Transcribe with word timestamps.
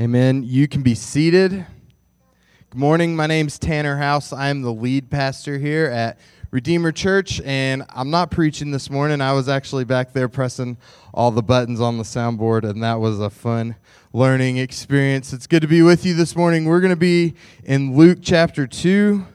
Amen. 0.00 0.44
You 0.46 0.66
can 0.66 0.80
be 0.80 0.94
seated. 0.94 1.50
Good 1.50 2.78
morning. 2.78 3.14
My 3.14 3.26
name's 3.26 3.58
Tanner 3.58 3.98
House. 3.98 4.32
I'm 4.32 4.62
the 4.62 4.72
lead 4.72 5.10
pastor 5.10 5.58
here 5.58 5.88
at 5.88 6.18
Redeemer 6.50 6.90
Church, 6.90 7.38
and 7.44 7.84
I'm 7.90 8.08
not 8.08 8.30
preaching 8.30 8.70
this 8.70 8.88
morning. 8.88 9.20
I 9.20 9.34
was 9.34 9.46
actually 9.46 9.84
back 9.84 10.14
there 10.14 10.30
pressing 10.30 10.78
all 11.12 11.30
the 11.30 11.42
buttons 11.42 11.82
on 11.82 11.98
the 11.98 12.04
soundboard, 12.04 12.64
and 12.64 12.82
that 12.82 12.94
was 12.94 13.20
a 13.20 13.28
fun 13.28 13.76
learning 14.14 14.56
experience. 14.56 15.34
It's 15.34 15.46
good 15.46 15.60
to 15.60 15.68
be 15.68 15.82
with 15.82 16.06
you 16.06 16.14
this 16.14 16.34
morning. 16.34 16.64
We're 16.64 16.80
going 16.80 16.88
to 16.88 16.96
be 16.96 17.34
in 17.64 17.94
Luke 17.94 18.20
chapter 18.22 18.66
2. 18.66 19.26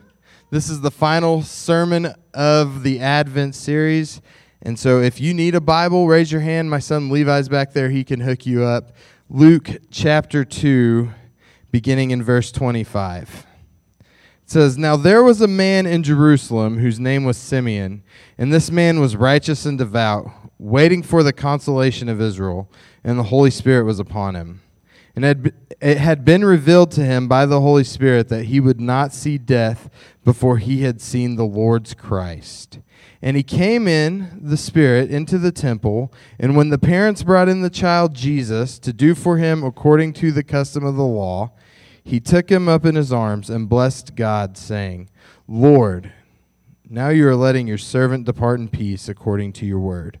This 0.50 0.68
is 0.68 0.80
the 0.80 0.90
final 0.90 1.42
sermon 1.42 2.12
of 2.34 2.82
the 2.82 2.98
Advent 2.98 3.54
series. 3.54 4.20
And 4.62 4.76
so 4.76 5.00
if 5.00 5.20
you 5.20 5.32
need 5.32 5.54
a 5.54 5.60
Bible, 5.60 6.08
raise 6.08 6.32
your 6.32 6.40
hand. 6.40 6.70
My 6.70 6.80
son 6.80 7.08
Levi's 7.08 7.48
back 7.48 7.72
there, 7.72 7.88
he 7.88 8.02
can 8.02 8.18
hook 8.18 8.46
you 8.46 8.64
up. 8.64 8.96
Luke 9.28 9.78
chapter 9.90 10.44
2, 10.44 11.10
beginning 11.72 12.12
in 12.12 12.22
verse 12.22 12.52
25. 12.52 13.44
It 13.98 14.06
says, 14.44 14.78
Now 14.78 14.94
there 14.96 15.24
was 15.24 15.40
a 15.40 15.48
man 15.48 15.84
in 15.84 16.04
Jerusalem 16.04 16.78
whose 16.78 17.00
name 17.00 17.24
was 17.24 17.36
Simeon, 17.36 18.04
and 18.38 18.52
this 18.52 18.70
man 18.70 19.00
was 19.00 19.16
righteous 19.16 19.66
and 19.66 19.76
devout, 19.76 20.30
waiting 20.60 21.02
for 21.02 21.24
the 21.24 21.32
consolation 21.32 22.08
of 22.08 22.20
Israel, 22.20 22.70
and 23.02 23.18
the 23.18 23.24
Holy 23.24 23.50
Spirit 23.50 23.82
was 23.82 23.98
upon 23.98 24.36
him. 24.36 24.62
And 25.16 25.52
it 25.80 25.98
had 25.98 26.24
been 26.24 26.44
revealed 26.44 26.92
to 26.92 27.04
him 27.04 27.26
by 27.26 27.46
the 27.46 27.60
Holy 27.60 27.82
Spirit 27.82 28.28
that 28.28 28.44
he 28.44 28.60
would 28.60 28.80
not 28.80 29.12
see 29.12 29.38
death 29.38 29.90
before 30.24 30.58
he 30.58 30.82
had 30.82 31.00
seen 31.00 31.34
the 31.34 31.44
Lord's 31.44 31.94
Christ. 31.94 32.78
And 33.26 33.36
he 33.36 33.42
came 33.42 33.88
in 33.88 34.38
the 34.40 34.56
Spirit 34.56 35.10
into 35.10 35.36
the 35.36 35.50
temple. 35.50 36.12
And 36.38 36.54
when 36.54 36.68
the 36.68 36.78
parents 36.78 37.24
brought 37.24 37.48
in 37.48 37.60
the 37.60 37.68
child 37.68 38.14
Jesus 38.14 38.78
to 38.78 38.92
do 38.92 39.16
for 39.16 39.36
him 39.36 39.64
according 39.64 40.12
to 40.12 40.30
the 40.30 40.44
custom 40.44 40.84
of 40.84 40.94
the 40.94 41.02
law, 41.02 41.50
he 42.04 42.20
took 42.20 42.48
him 42.48 42.68
up 42.68 42.84
in 42.84 42.94
his 42.94 43.12
arms 43.12 43.50
and 43.50 43.68
blessed 43.68 44.14
God, 44.14 44.56
saying, 44.56 45.10
Lord, 45.48 46.12
now 46.88 47.08
you 47.08 47.26
are 47.26 47.34
letting 47.34 47.66
your 47.66 47.78
servant 47.78 48.26
depart 48.26 48.60
in 48.60 48.68
peace 48.68 49.08
according 49.08 49.54
to 49.54 49.66
your 49.66 49.80
word. 49.80 50.20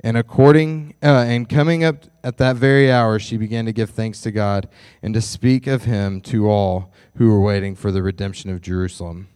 And 0.00 0.16
according 0.16 0.94
uh, 1.02 1.24
and 1.26 1.48
coming 1.48 1.82
up 1.82 2.04
at 2.22 2.36
that 2.38 2.56
very 2.56 2.90
hour, 2.90 3.18
she 3.18 3.36
began 3.36 3.66
to 3.66 3.72
give 3.72 3.90
thanks 3.90 4.20
to 4.22 4.30
God 4.30 4.68
and 5.02 5.12
to 5.14 5.20
speak 5.20 5.66
of 5.66 5.84
him 5.84 6.20
to 6.22 6.48
all 6.48 6.92
who 7.16 7.28
were 7.28 7.40
waiting 7.40 7.74
for 7.74 7.90
the 7.90 8.02
redemption 8.02 8.50
of 8.50 8.60
Jerusalem. 8.60 9.28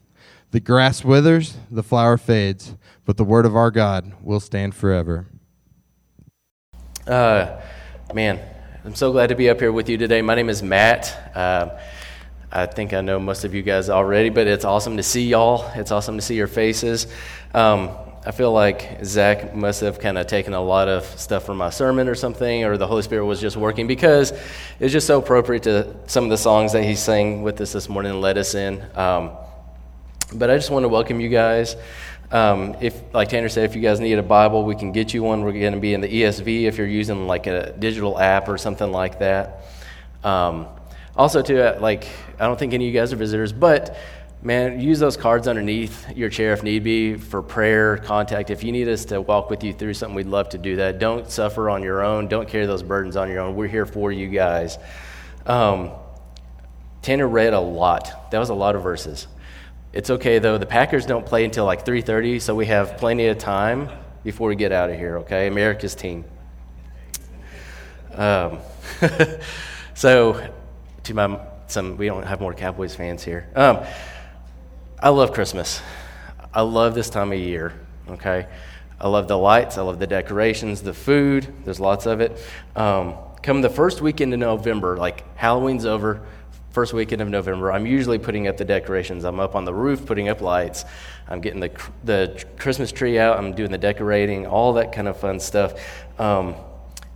The 0.52 0.60
grass 0.60 1.04
withers, 1.04 1.56
the 1.70 1.82
flower 1.82 2.16
fades, 2.16 2.76
but 3.04 3.16
the 3.16 3.24
word 3.24 3.46
of 3.46 3.56
our 3.56 3.70
God 3.70 4.12
will 4.22 4.38
stand 4.38 4.74
forever. 4.74 5.26
Uh, 7.06 7.60
man, 8.14 8.38
I'm 8.84 8.94
so 8.94 9.10
glad 9.10 9.28
to 9.28 9.34
be 9.34 9.50
up 9.50 9.58
here 9.58 9.72
with 9.72 9.88
you 9.88 9.96
today. 9.96 10.22
My 10.22 10.34
name 10.36 10.48
is 10.48 10.62
Matt. 10.62 11.32
Uh, 11.34 11.70
I 12.52 12.66
think 12.66 12.92
I 12.92 13.00
know 13.00 13.18
most 13.18 13.44
of 13.44 13.54
you 13.54 13.62
guys 13.62 13.88
already, 13.88 14.28
but 14.28 14.46
it's 14.46 14.64
awesome 14.64 14.98
to 14.98 15.02
see 15.02 15.26
y'all. 15.26 15.68
It's 15.74 15.90
awesome 15.90 16.16
to 16.16 16.22
see 16.22 16.36
your 16.36 16.46
faces. 16.46 17.06
Um, 17.54 17.90
I 18.24 18.30
feel 18.30 18.52
like 18.52 19.04
Zach 19.04 19.52
must 19.52 19.80
have 19.80 19.98
kind 19.98 20.16
of 20.16 20.28
taken 20.28 20.54
a 20.54 20.62
lot 20.62 20.86
of 20.86 21.04
stuff 21.18 21.44
from 21.44 21.56
my 21.56 21.70
sermon 21.70 22.06
or 22.06 22.14
something, 22.14 22.62
or 22.62 22.76
the 22.76 22.86
Holy 22.86 23.02
Spirit 23.02 23.26
was 23.26 23.40
just 23.40 23.56
working 23.56 23.88
because 23.88 24.32
it's 24.78 24.92
just 24.92 25.08
so 25.08 25.18
appropriate 25.18 25.64
to 25.64 25.92
some 26.06 26.22
of 26.22 26.30
the 26.30 26.38
songs 26.38 26.72
that 26.72 26.84
he 26.84 26.94
sang 26.94 27.42
with 27.42 27.60
us 27.60 27.72
this 27.72 27.88
morning 27.88 28.12
and 28.12 28.20
led 28.20 28.38
us 28.38 28.54
in. 28.54 28.80
Um, 28.94 29.32
but 30.32 30.50
I 30.50 30.56
just 30.56 30.70
want 30.70 30.84
to 30.84 30.88
welcome 30.88 31.18
you 31.18 31.30
guys. 31.30 31.74
Um, 32.30 32.76
if, 32.80 33.02
like 33.12 33.28
Tanner 33.28 33.48
said, 33.48 33.64
if 33.64 33.74
you 33.74 33.82
guys 33.82 33.98
need 33.98 34.16
a 34.16 34.22
Bible, 34.22 34.64
we 34.64 34.76
can 34.76 34.92
get 34.92 35.12
you 35.12 35.24
one. 35.24 35.42
We're 35.42 35.50
going 35.50 35.72
to 35.72 35.80
be 35.80 35.92
in 35.92 36.00
the 36.00 36.08
ESV 36.08 36.62
if 36.62 36.78
you're 36.78 36.86
using 36.86 37.26
like 37.26 37.48
a 37.48 37.72
digital 37.76 38.20
app 38.20 38.48
or 38.48 38.56
something 38.56 38.92
like 38.92 39.18
that. 39.18 39.64
Um, 40.22 40.68
also, 41.16 41.42
too, 41.42 41.60
uh, 41.60 41.78
like 41.80 42.06
I 42.38 42.46
don't 42.46 42.56
think 42.56 42.72
any 42.72 42.86
of 42.86 42.94
you 42.94 43.00
guys 43.00 43.12
are 43.12 43.16
visitors, 43.16 43.52
but 43.52 43.96
Man, 44.44 44.80
use 44.80 44.98
those 44.98 45.16
cards 45.16 45.46
underneath 45.46 46.10
your 46.16 46.28
chair 46.28 46.52
if 46.52 46.64
need 46.64 46.82
be 46.82 47.14
for 47.14 47.42
prayer, 47.42 47.98
contact. 47.98 48.50
If 48.50 48.64
you 48.64 48.72
need 48.72 48.88
us 48.88 49.04
to 49.06 49.20
walk 49.20 49.50
with 49.50 49.62
you 49.62 49.72
through 49.72 49.94
something, 49.94 50.16
we'd 50.16 50.26
love 50.26 50.48
to 50.48 50.58
do 50.58 50.74
that. 50.76 50.98
Don't 50.98 51.30
suffer 51.30 51.70
on 51.70 51.84
your 51.84 52.02
own. 52.02 52.26
Don't 52.26 52.48
carry 52.48 52.66
those 52.66 52.82
burdens 52.82 53.16
on 53.16 53.28
your 53.28 53.38
own. 53.38 53.54
We're 53.54 53.68
here 53.68 53.86
for 53.86 54.10
you 54.10 54.26
guys. 54.26 54.78
Um, 55.46 55.92
Tanner 57.02 57.28
read 57.28 57.52
a 57.52 57.60
lot. 57.60 58.32
That 58.32 58.40
was 58.40 58.48
a 58.48 58.54
lot 58.54 58.74
of 58.74 58.82
verses. 58.82 59.28
It's 59.92 60.10
okay 60.10 60.40
though. 60.40 60.58
The 60.58 60.66
Packers 60.66 61.06
don't 61.06 61.24
play 61.24 61.44
until 61.44 61.64
like 61.64 61.84
3:30, 61.84 62.40
so 62.40 62.52
we 62.52 62.66
have 62.66 62.96
plenty 62.96 63.28
of 63.28 63.38
time 63.38 63.90
before 64.24 64.48
we 64.48 64.56
get 64.56 64.72
out 64.72 64.90
of 64.90 64.96
here. 64.96 65.18
Okay, 65.18 65.46
America's 65.46 65.94
team. 65.94 66.24
Um, 68.14 68.58
so, 69.94 70.52
to 71.04 71.14
my 71.14 71.38
some, 71.68 71.96
we 71.96 72.06
don't 72.06 72.24
have 72.24 72.40
more 72.40 72.54
Cowboys 72.54 72.94
fans 72.94 73.22
here. 73.22 73.48
Um, 73.54 73.84
I 75.02 75.08
love 75.08 75.32
Christmas. 75.32 75.82
I 76.54 76.60
love 76.60 76.94
this 76.94 77.10
time 77.10 77.32
of 77.32 77.38
year, 77.40 77.72
okay? 78.08 78.46
I 79.00 79.08
love 79.08 79.26
the 79.26 79.36
lights, 79.36 79.76
I 79.76 79.82
love 79.82 79.98
the 79.98 80.06
decorations, 80.06 80.80
the 80.80 80.94
food, 80.94 81.52
there's 81.64 81.80
lots 81.80 82.06
of 82.06 82.20
it. 82.20 82.40
Um, 82.76 83.16
come 83.42 83.62
the 83.62 83.68
first 83.68 84.00
weekend 84.00 84.32
in 84.32 84.38
November, 84.38 84.96
like 84.96 85.24
Halloween's 85.36 85.86
over, 85.86 86.24
first 86.70 86.92
weekend 86.92 87.20
of 87.20 87.28
November, 87.28 87.72
I'm 87.72 87.84
usually 87.84 88.20
putting 88.20 88.46
up 88.46 88.56
the 88.56 88.64
decorations. 88.64 89.24
I'm 89.24 89.40
up 89.40 89.56
on 89.56 89.64
the 89.64 89.74
roof 89.74 90.06
putting 90.06 90.28
up 90.28 90.40
lights. 90.40 90.84
I'm 91.28 91.40
getting 91.40 91.58
the, 91.58 91.72
the 92.04 92.44
Christmas 92.56 92.92
tree 92.92 93.18
out. 93.18 93.38
I'm 93.38 93.54
doing 93.54 93.72
the 93.72 93.78
decorating, 93.78 94.46
all 94.46 94.74
that 94.74 94.92
kind 94.92 95.08
of 95.08 95.16
fun 95.16 95.40
stuff. 95.40 95.74
Um, 96.20 96.54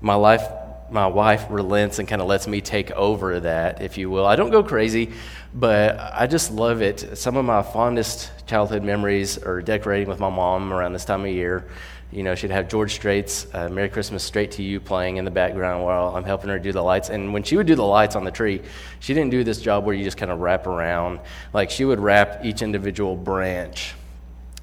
my 0.01 0.17
life, 0.17 0.43
my 0.91 1.07
wife 1.07 1.47
relents 1.51 1.99
and 1.99 2.09
kind 2.09 2.23
of 2.23 2.29
lets 2.29 2.47
me 2.47 2.61
take 2.61 2.91
over 2.93 3.41
that, 3.41 3.83
if 3.83 3.99
you 3.99 4.11
will. 4.11 4.27
I 4.27 4.37
don't 4.37 4.51
go 4.51 4.63
crazy. 4.63 5.13
But 5.55 5.99
I 5.99 6.27
just 6.27 6.51
love 6.51 6.83
it. 6.83 7.17
Some 7.17 7.37
of 7.37 7.45
my 7.47 7.63
fondest 7.63 8.31
childhood 8.47 8.83
memories 8.83 9.39
are 9.39 9.63
decorating 9.63 10.07
with 10.07 10.21
my 10.21 10.29
mom 10.29 10.71
around 10.71 10.93
this 10.93 11.07
time 11.07 11.23
of 11.23 11.31
year. 11.31 11.67
You 12.13 12.23
know, 12.23 12.35
she'd 12.35 12.51
have 12.51 12.69
George 12.69 12.93
Strait's 12.93 13.47
uh, 13.55 13.69
Merry 13.71 13.89
Christmas 13.89 14.23
Strait 14.23 14.51
to 14.53 14.63
You 14.63 14.81
playing 14.81 15.17
in 15.17 15.25
the 15.25 15.31
background 15.31 15.83
while 15.83 16.15
I'm 16.15 16.25
helping 16.25 16.51
her 16.51 16.59
do 16.59 16.73
the 16.73 16.83
lights. 16.83 17.09
And 17.09 17.33
when 17.33 17.43
she 17.43 17.57
would 17.57 17.67
do 17.67 17.75
the 17.75 17.85
lights 17.85 18.17
on 18.17 18.25
the 18.25 18.31
tree, 18.31 18.61
she 19.01 19.15
didn't 19.15 19.31
do 19.31 19.45
this 19.45 19.61
job 19.61 19.87
where 19.87 19.95
you 19.95 20.05
just 20.05 20.19
kind 20.19 20.31
of 20.31 20.41
wrap 20.41 20.67
around. 20.67 21.21
Like, 21.55 21.71
she 21.71 21.87
would 21.87 22.01
wrap 22.01 22.45
each 22.45 22.61
individual 22.61 23.17
branch. 23.17 23.95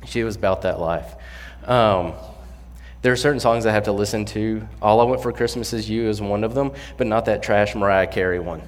She 0.06 0.24
was 0.24 0.36
about 0.36 0.62
that 0.62 0.80
life. 0.80 1.16
Um, 1.66 2.14
there 3.04 3.12
are 3.12 3.18
certain 3.18 3.42
songs 3.42 3.66
I 3.66 3.72
have 3.74 3.84
to 3.84 3.92
listen 3.92 4.24
to. 4.28 4.66
All 4.82 5.02
I 5.02 5.04
Want 5.04 5.22
for 5.22 5.34
Christmas 5.34 5.74
Is 5.74 5.90
You 5.90 6.08
is 6.08 6.22
one 6.22 6.46
of 6.46 6.56
them, 6.56 6.72
but 6.98 7.06
not 7.06 7.26
that 7.26 7.44
trash 7.44 7.76
Mariah 7.76 8.08
Carey 8.08 8.40
one. 8.40 8.62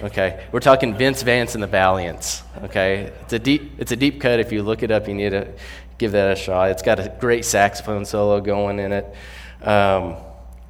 Okay, 0.00 0.46
we're 0.52 0.60
talking 0.60 0.94
Vince 0.96 1.22
Vance 1.22 1.54
and 1.54 1.62
the 1.62 1.66
Valiants. 1.66 2.44
Okay, 2.62 3.12
it's 3.22 3.32
a 3.32 3.40
deep 3.40 3.72
it's 3.78 3.90
a 3.90 3.96
deep 3.96 4.20
cut. 4.20 4.38
If 4.38 4.52
you 4.52 4.62
look 4.62 4.84
it 4.84 4.92
up, 4.92 5.08
you 5.08 5.14
need 5.14 5.30
to 5.30 5.52
give 5.98 6.12
that 6.12 6.32
a 6.32 6.36
shot. 6.36 6.70
It's 6.70 6.82
got 6.82 7.00
a 7.00 7.12
great 7.20 7.44
saxophone 7.44 8.04
solo 8.04 8.40
going 8.40 8.78
in 8.78 8.92
it. 8.92 9.14
Um, 9.62 10.16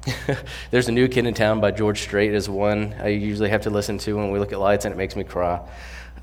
there's 0.71 0.87
a 0.87 0.91
new 0.91 1.07
kid 1.07 1.27
in 1.27 1.35
town 1.35 1.61
by 1.61 1.69
George 1.69 2.01
Strait 2.01 2.33
is 2.33 2.49
one 2.49 2.95
I 2.99 3.09
usually 3.09 3.49
have 3.49 3.61
to 3.61 3.69
listen 3.69 3.99
to 3.99 4.17
when 4.17 4.31
we 4.31 4.39
look 4.39 4.53
at 4.53 4.59
lights, 4.59 4.85
and 4.85 4.93
it 4.93 4.97
makes 4.97 5.15
me 5.15 5.23
cry. 5.23 5.61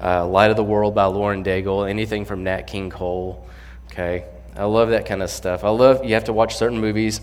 Uh, 0.03 0.27
Light 0.27 0.51
of 0.51 0.57
the 0.57 0.65
World 0.65 0.97
by 0.97 1.05
Lauren 1.05 1.45
Daigle. 1.45 1.89
Anything 1.89 2.25
from 2.25 2.43
Nat 2.43 2.63
King 2.63 2.91
Cole. 2.91 3.47
Okay, 3.93 4.25
I 4.57 4.65
love 4.65 4.91
that 4.91 5.07
kind 5.07 5.23
of 5.23 5.31
stuff. 5.31 5.65
I 5.65 5.71
love 5.71 6.05
you 6.05 6.15
have 6.15 6.25
to 6.25 6.33
watch 6.33 6.57
certain 6.57 6.81
movies. 6.81 7.21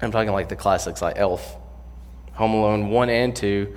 I'm 0.00 0.10
talking 0.10 0.32
like 0.32 0.48
the 0.48 0.56
classics 0.56 1.02
like 1.02 1.18
Elf, 1.18 1.56
Home 2.32 2.54
Alone 2.54 2.90
one 2.90 3.08
and 3.10 3.34
two 3.34 3.74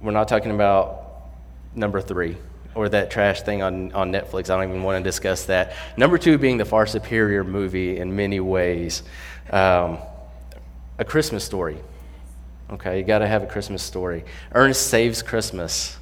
we're 0.00 0.12
not 0.12 0.28
talking 0.28 0.50
about 0.50 1.28
number 1.74 2.00
three. 2.00 2.36
or 2.74 2.88
that 2.88 3.10
trash 3.10 3.42
thing 3.42 3.62
on, 3.62 3.92
on 3.92 4.12
Netflix. 4.12 4.48
I 4.48 4.56
don't 4.56 4.70
even 4.70 4.82
want 4.82 5.02
to 5.02 5.08
discuss 5.08 5.46
that. 5.46 5.74
Number 5.96 6.18
two 6.18 6.38
being 6.38 6.56
the 6.56 6.64
far 6.64 6.86
superior 6.86 7.42
movie 7.42 7.98
in 7.98 8.14
many 8.14 8.38
ways. 8.40 9.02
Um, 9.50 9.98
a 10.98 11.04
Christmas 11.04 11.44
story. 11.44 11.78
Okay, 12.70 12.98
you 12.98 13.04
got 13.04 13.18
to 13.18 13.26
have 13.26 13.42
a 13.42 13.46
Christmas 13.46 13.82
story. 13.82 14.24
Ernest 14.52 14.86
Saves 14.86 15.22
Christmas. 15.22 15.98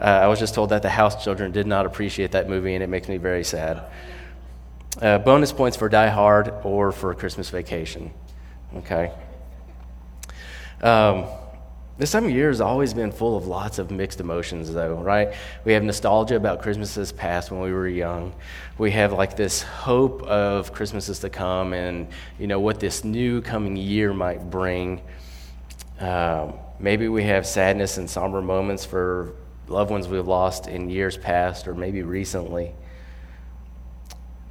Uh, 0.00 0.04
I 0.04 0.26
was 0.28 0.38
just 0.38 0.54
told 0.54 0.70
that 0.70 0.80
the 0.80 0.88
house 0.88 1.22
children 1.22 1.52
did 1.52 1.66
not 1.66 1.84
appreciate 1.84 2.32
that 2.32 2.48
movie, 2.48 2.74
and 2.74 2.82
it 2.82 2.88
makes 2.88 3.06
me 3.06 3.18
very 3.18 3.44
sad. 3.44 3.82
Uh, 4.98 5.18
bonus 5.18 5.52
points 5.52 5.76
for 5.76 5.88
Die 5.88 6.08
Hard 6.08 6.52
or 6.64 6.90
for 6.90 7.14
Christmas 7.14 7.48
Vacation. 7.48 8.10
Okay. 8.76 9.12
Um, 10.82 11.26
this 11.96 12.12
time 12.12 12.24
of 12.24 12.30
year 12.30 12.48
has 12.48 12.60
always 12.60 12.92
been 12.92 13.12
full 13.12 13.36
of 13.36 13.46
lots 13.46 13.78
of 13.78 13.90
mixed 13.90 14.20
emotions, 14.20 14.72
though, 14.72 14.94
right? 14.94 15.34
We 15.64 15.74
have 15.74 15.82
nostalgia 15.82 16.34
about 16.34 16.62
Christmases 16.62 17.12
past 17.12 17.50
when 17.50 17.60
we 17.60 17.72
were 17.72 17.86
young. 17.86 18.34
We 18.78 18.90
have 18.92 19.12
like 19.12 19.36
this 19.36 19.62
hope 19.62 20.22
of 20.22 20.72
Christmases 20.72 21.20
to 21.20 21.30
come 21.30 21.72
and, 21.72 22.08
you 22.38 22.46
know, 22.46 22.58
what 22.58 22.80
this 22.80 23.04
new 23.04 23.42
coming 23.42 23.76
year 23.76 24.12
might 24.12 24.50
bring. 24.50 25.02
Um, 26.00 26.54
maybe 26.78 27.08
we 27.08 27.24
have 27.24 27.46
sadness 27.46 27.98
and 27.98 28.08
somber 28.08 28.40
moments 28.40 28.84
for 28.84 29.34
loved 29.68 29.90
ones 29.90 30.08
we've 30.08 30.26
lost 30.26 30.66
in 30.66 30.90
years 30.90 31.16
past 31.16 31.68
or 31.68 31.74
maybe 31.74 32.02
recently. 32.02 32.72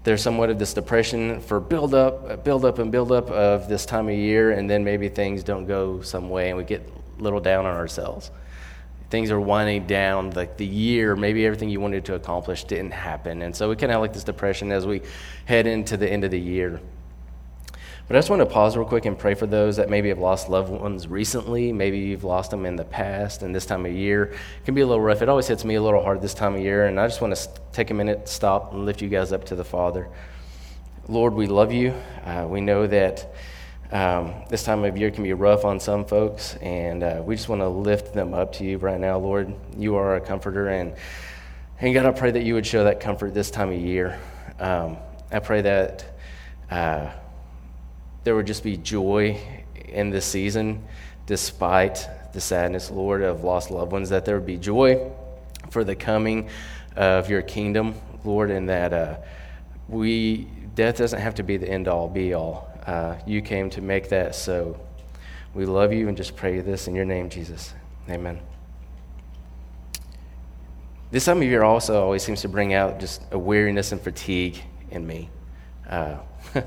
There's 0.03 0.21
somewhat 0.21 0.49
of 0.49 0.59
this 0.59 0.73
depression 0.73 1.41
for 1.41 1.59
build 1.59 1.93
up, 1.93 2.29
uh, 2.29 2.35
build 2.37 2.63
up, 2.63 2.79
and 2.79 2.91
build 2.91 3.11
up 3.11 3.29
of 3.29 3.67
this 3.67 3.85
time 3.85 4.07
of 4.07 4.15
year, 4.15 4.51
and 4.51 4.69
then 4.69 4.83
maybe 4.83 5.09
things 5.09 5.43
don't 5.43 5.65
go 5.65 6.01
some 6.01 6.29
way 6.29 6.49
and 6.49 6.57
we 6.57 6.63
get 6.63 6.89
a 7.19 7.21
little 7.21 7.41
down 7.41 7.65
on 7.65 7.75
ourselves. 7.75 8.31
Things 9.09 9.31
are 9.31 9.39
winding 9.41 9.87
down, 9.87 10.31
like 10.31 10.55
the 10.57 10.65
year, 10.65 11.15
maybe 11.15 11.45
everything 11.45 11.69
you 11.69 11.81
wanted 11.81 12.05
to 12.05 12.15
accomplish 12.15 12.63
didn't 12.63 12.91
happen. 12.91 13.41
And 13.41 13.55
so 13.55 13.67
we 13.67 13.75
kind 13.75 13.91
of 13.91 13.99
like 14.01 14.13
this 14.13 14.23
depression 14.23 14.71
as 14.71 14.85
we 14.85 15.01
head 15.45 15.67
into 15.67 15.97
the 15.97 16.09
end 16.09 16.23
of 16.23 16.31
the 16.31 16.39
year. 16.39 16.79
But 18.09 18.15
I 18.15 18.19
just 18.21 18.31
want 18.31 18.39
to 18.39 18.47
pause 18.47 18.75
real 18.75 18.87
quick 18.87 19.05
and 19.05 19.15
pray 19.15 19.35
for 19.35 19.45
those 19.45 19.75
that 19.75 19.87
maybe 19.87 20.09
have 20.09 20.17
lost 20.17 20.49
loved 20.49 20.71
ones 20.71 21.07
recently. 21.07 21.71
Maybe 21.71 21.99
you've 21.99 22.23
lost 22.23 22.49
them 22.49 22.65
in 22.65 22.75
the 22.75 22.83
past, 22.83 23.43
and 23.43 23.53
this 23.53 23.67
time 23.67 23.85
of 23.85 23.91
year 23.91 24.33
can 24.65 24.73
be 24.73 24.81
a 24.81 24.87
little 24.87 24.99
rough. 24.99 25.21
It 25.21 25.29
always 25.29 25.47
hits 25.47 25.63
me 25.63 25.75
a 25.75 25.81
little 25.83 26.01
hard 26.01 26.19
this 26.19 26.33
time 26.33 26.55
of 26.55 26.61
year, 26.61 26.87
and 26.87 26.99
I 26.99 27.05
just 27.05 27.21
want 27.21 27.35
to 27.35 27.47
take 27.71 27.91
a 27.91 27.93
minute, 27.93 28.27
stop, 28.27 28.73
and 28.73 28.83
lift 28.83 29.03
you 29.03 29.09
guys 29.09 29.31
up 29.31 29.45
to 29.45 29.55
the 29.55 29.63
Father. 29.63 30.09
Lord, 31.07 31.35
we 31.35 31.45
love 31.45 31.71
you. 31.71 31.93
Uh, 32.25 32.47
we 32.49 32.61
know 32.61 32.87
that 32.87 33.31
um, 33.91 34.33
this 34.49 34.63
time 34.63 34.83
of 34.85 34.97
year 34.97 35.11
can 35.11 35.23
be 35.23 35.33
rough 35.33 35.63
on 35.63 35.79
some 35.79 36.03
folks, 36.03 36.55
and 36.63 37.03
uh, 37.03 37.21
we 37.23 37.35
just 37.35 37.47
want 37.47 37.61
to 37.61 37.69
lift 37.69 38.15
them 38.15 38.33
up 38.33 38.53
to 38.53 38.63
you 38.63 38.79
right 38.79 38.99
now, 38.99 39.19
Lord. 39.19 39.53
You 39.77 39.97
are 39.97 40.15
a 40.15 40.19
comforter, 40.19 40.69
and, 40.69 40.95
and 41.79 41.93
God, 41.93 42.07
I 42.07 42.11
pray 42.11 42.31
that 42.31 42.41
you 42.41 42.55
would 42.55 42.65
show 42.65 42.85
that 42.85 43.01
comfort 43.01 43.35
this 43.35 43.51
time 43.51 43.69
of 43.69 43.79
year. 43.79 44.19
Um, 44.59 44.97
I 45.31 45.37
pray 45.37 45.61
that. 45.61 46.05
Uh, 46.71 47.11
there 48.23 48.35
would 48.35 48.47
just 48.47 48.63
be 48.63 48.77
joy 48.77 49.39
in 49.87 50.09
this 50.09 50.25
season, 50.25 50.83
despite 51.25 52.07
the 52.33 52.41
sadness, 52.41 52.91
Lord, 52.91 53.21
of 53.21 53.43
lost 53.43 53.71
loved 53.71 53.91
ones, 53.91 54.09
that 54.09 54.25
there 54.25 54.35
would 54.35 54.45
be 54.45 54.57
joy 54.57 55.11
for 55.69 55.83
the 55.83 55.95
coming 55.95 56.49
of 56.95 57.29
your 57.29 57.41
kingdom, 57.41 57.95
Lord, 58.23 58.51
and 58.51 58.69
that 58.69 58.93
uh, 58.93 59.17
we, 59.87 60.47
death 60.75 60.97
doesn't 60.97 61.19
have 61.19 61.35
to 61.35 61.43
be 61.43 61.57
the 61.57 61.69
end 61.69 61.87
all, 61.87 62.07
be 62.07 62.33
all. 62.33 62.69
Uh, 62.85 63.15
you 63.25 63.41
came 63.41 63.69
to 63.71 63.81
make 63.81 64.09
that 64.09 64.35
so. 64.35 64.79
We 65.53 65.65
love 65.65 65.93
you 65.93 66.07
and 66.07 66.15
just 66.15 66.35
pray 66.35 66.59
this 66.59 66.87
in 66.87 66.95
your 66.95 67.05
name, 67.05 67.29
Jesus. 67.29 67.73
Amen. 68.09 68.39
This 71.11 71.25
time 71.25 71.37
of 71.37 71.43
year 71.43 71.63
also 71.63 72.03
always 72.03 72.21
seems 72.21 72.41
to 72.41 72.47
bring 72.47 72.73
out 72.73 72.99
just 72.99 73.23
a 73.31 73.39
weariness 73.39 73.91
and 73.91 73.99
fatigue 73.99 74.61
in 74.91 75.07
me. 75.07 75.29
Uh, 75.89 76.17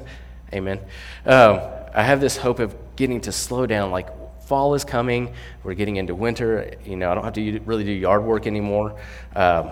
Amen. 0.53 0.81
Um, 1.25 1.61
I 1.95 2.03
have 2.03 2.21
this 2.21 2.37
hope 2.37 2.59
of 2.59 2.75
getting 2.97 3.21
to 3.23 3.33
slow 3.33 3.67
down. 3.67 3.91
Like 3.91 4.09
fall 4.47 4.75
is 4.75 4.85
coming, 4.85 5.33
we're 5.65 5.75
getting 5.75 5.97
into 5.97 6.15
winter. 6.15 6.75
You 6.85 6.97
know, 6.97 7.11
I 7.11 7.15
don't 7.15 7.25
have 7.25 7.33
to 7.35 7.61
really 7.61 7.85
do 7.85 7.93
yard 7.93 8.25
work 8.25 8.47
anymore. 8.47 8.99
Um, 9.35 9.71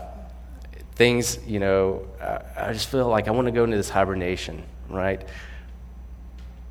things, 0.95 1.39
you 1.47 1.61
know, 1.61 2.07
I, 2.21 2.69
I 2.69 2.73
just 2.73 2.89
feel 2.89 3.09
like 3.09 3.29
I 3.29 3.31
want 3.31 3.47
to 3.47 3.53
go 3.53 3.65
into 3.65 3.77
this 3.77 3.91
hibernation, 3.91 4.63
right? 4.89 5.27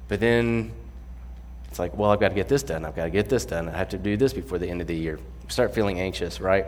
But 0.07 0.19
then 0.19 0.71
it's 1.67 1.77
like, 1.77 1.95
well, 1.95 2.09
I've 2.09 2.19
got 2.19 2.29
to 2.29 2.35
get 2.35 2.47
this 2.47 2.63
done. 2.63 2.85
I've 2.85 2.95
got 2.95 3.03
to 3.05 3.11
get 3.11 3.29
this 3.29 3.45
done. 3.45 3.69
I 3.69 3.77
have 3.77 3.89
to 3.89 3.97
do 3.97 4.17
this 4.17 4.33
before 4.33 4.57
the 4.57 4.67
end 4.67 4.81
of 4.81 4.87
the 4.87 4.95
year. 4.95 5.19
Start 5.49 5.73
feeling 5.75 5.99
anxious, 5.99 6.41
right? 6.41 6.65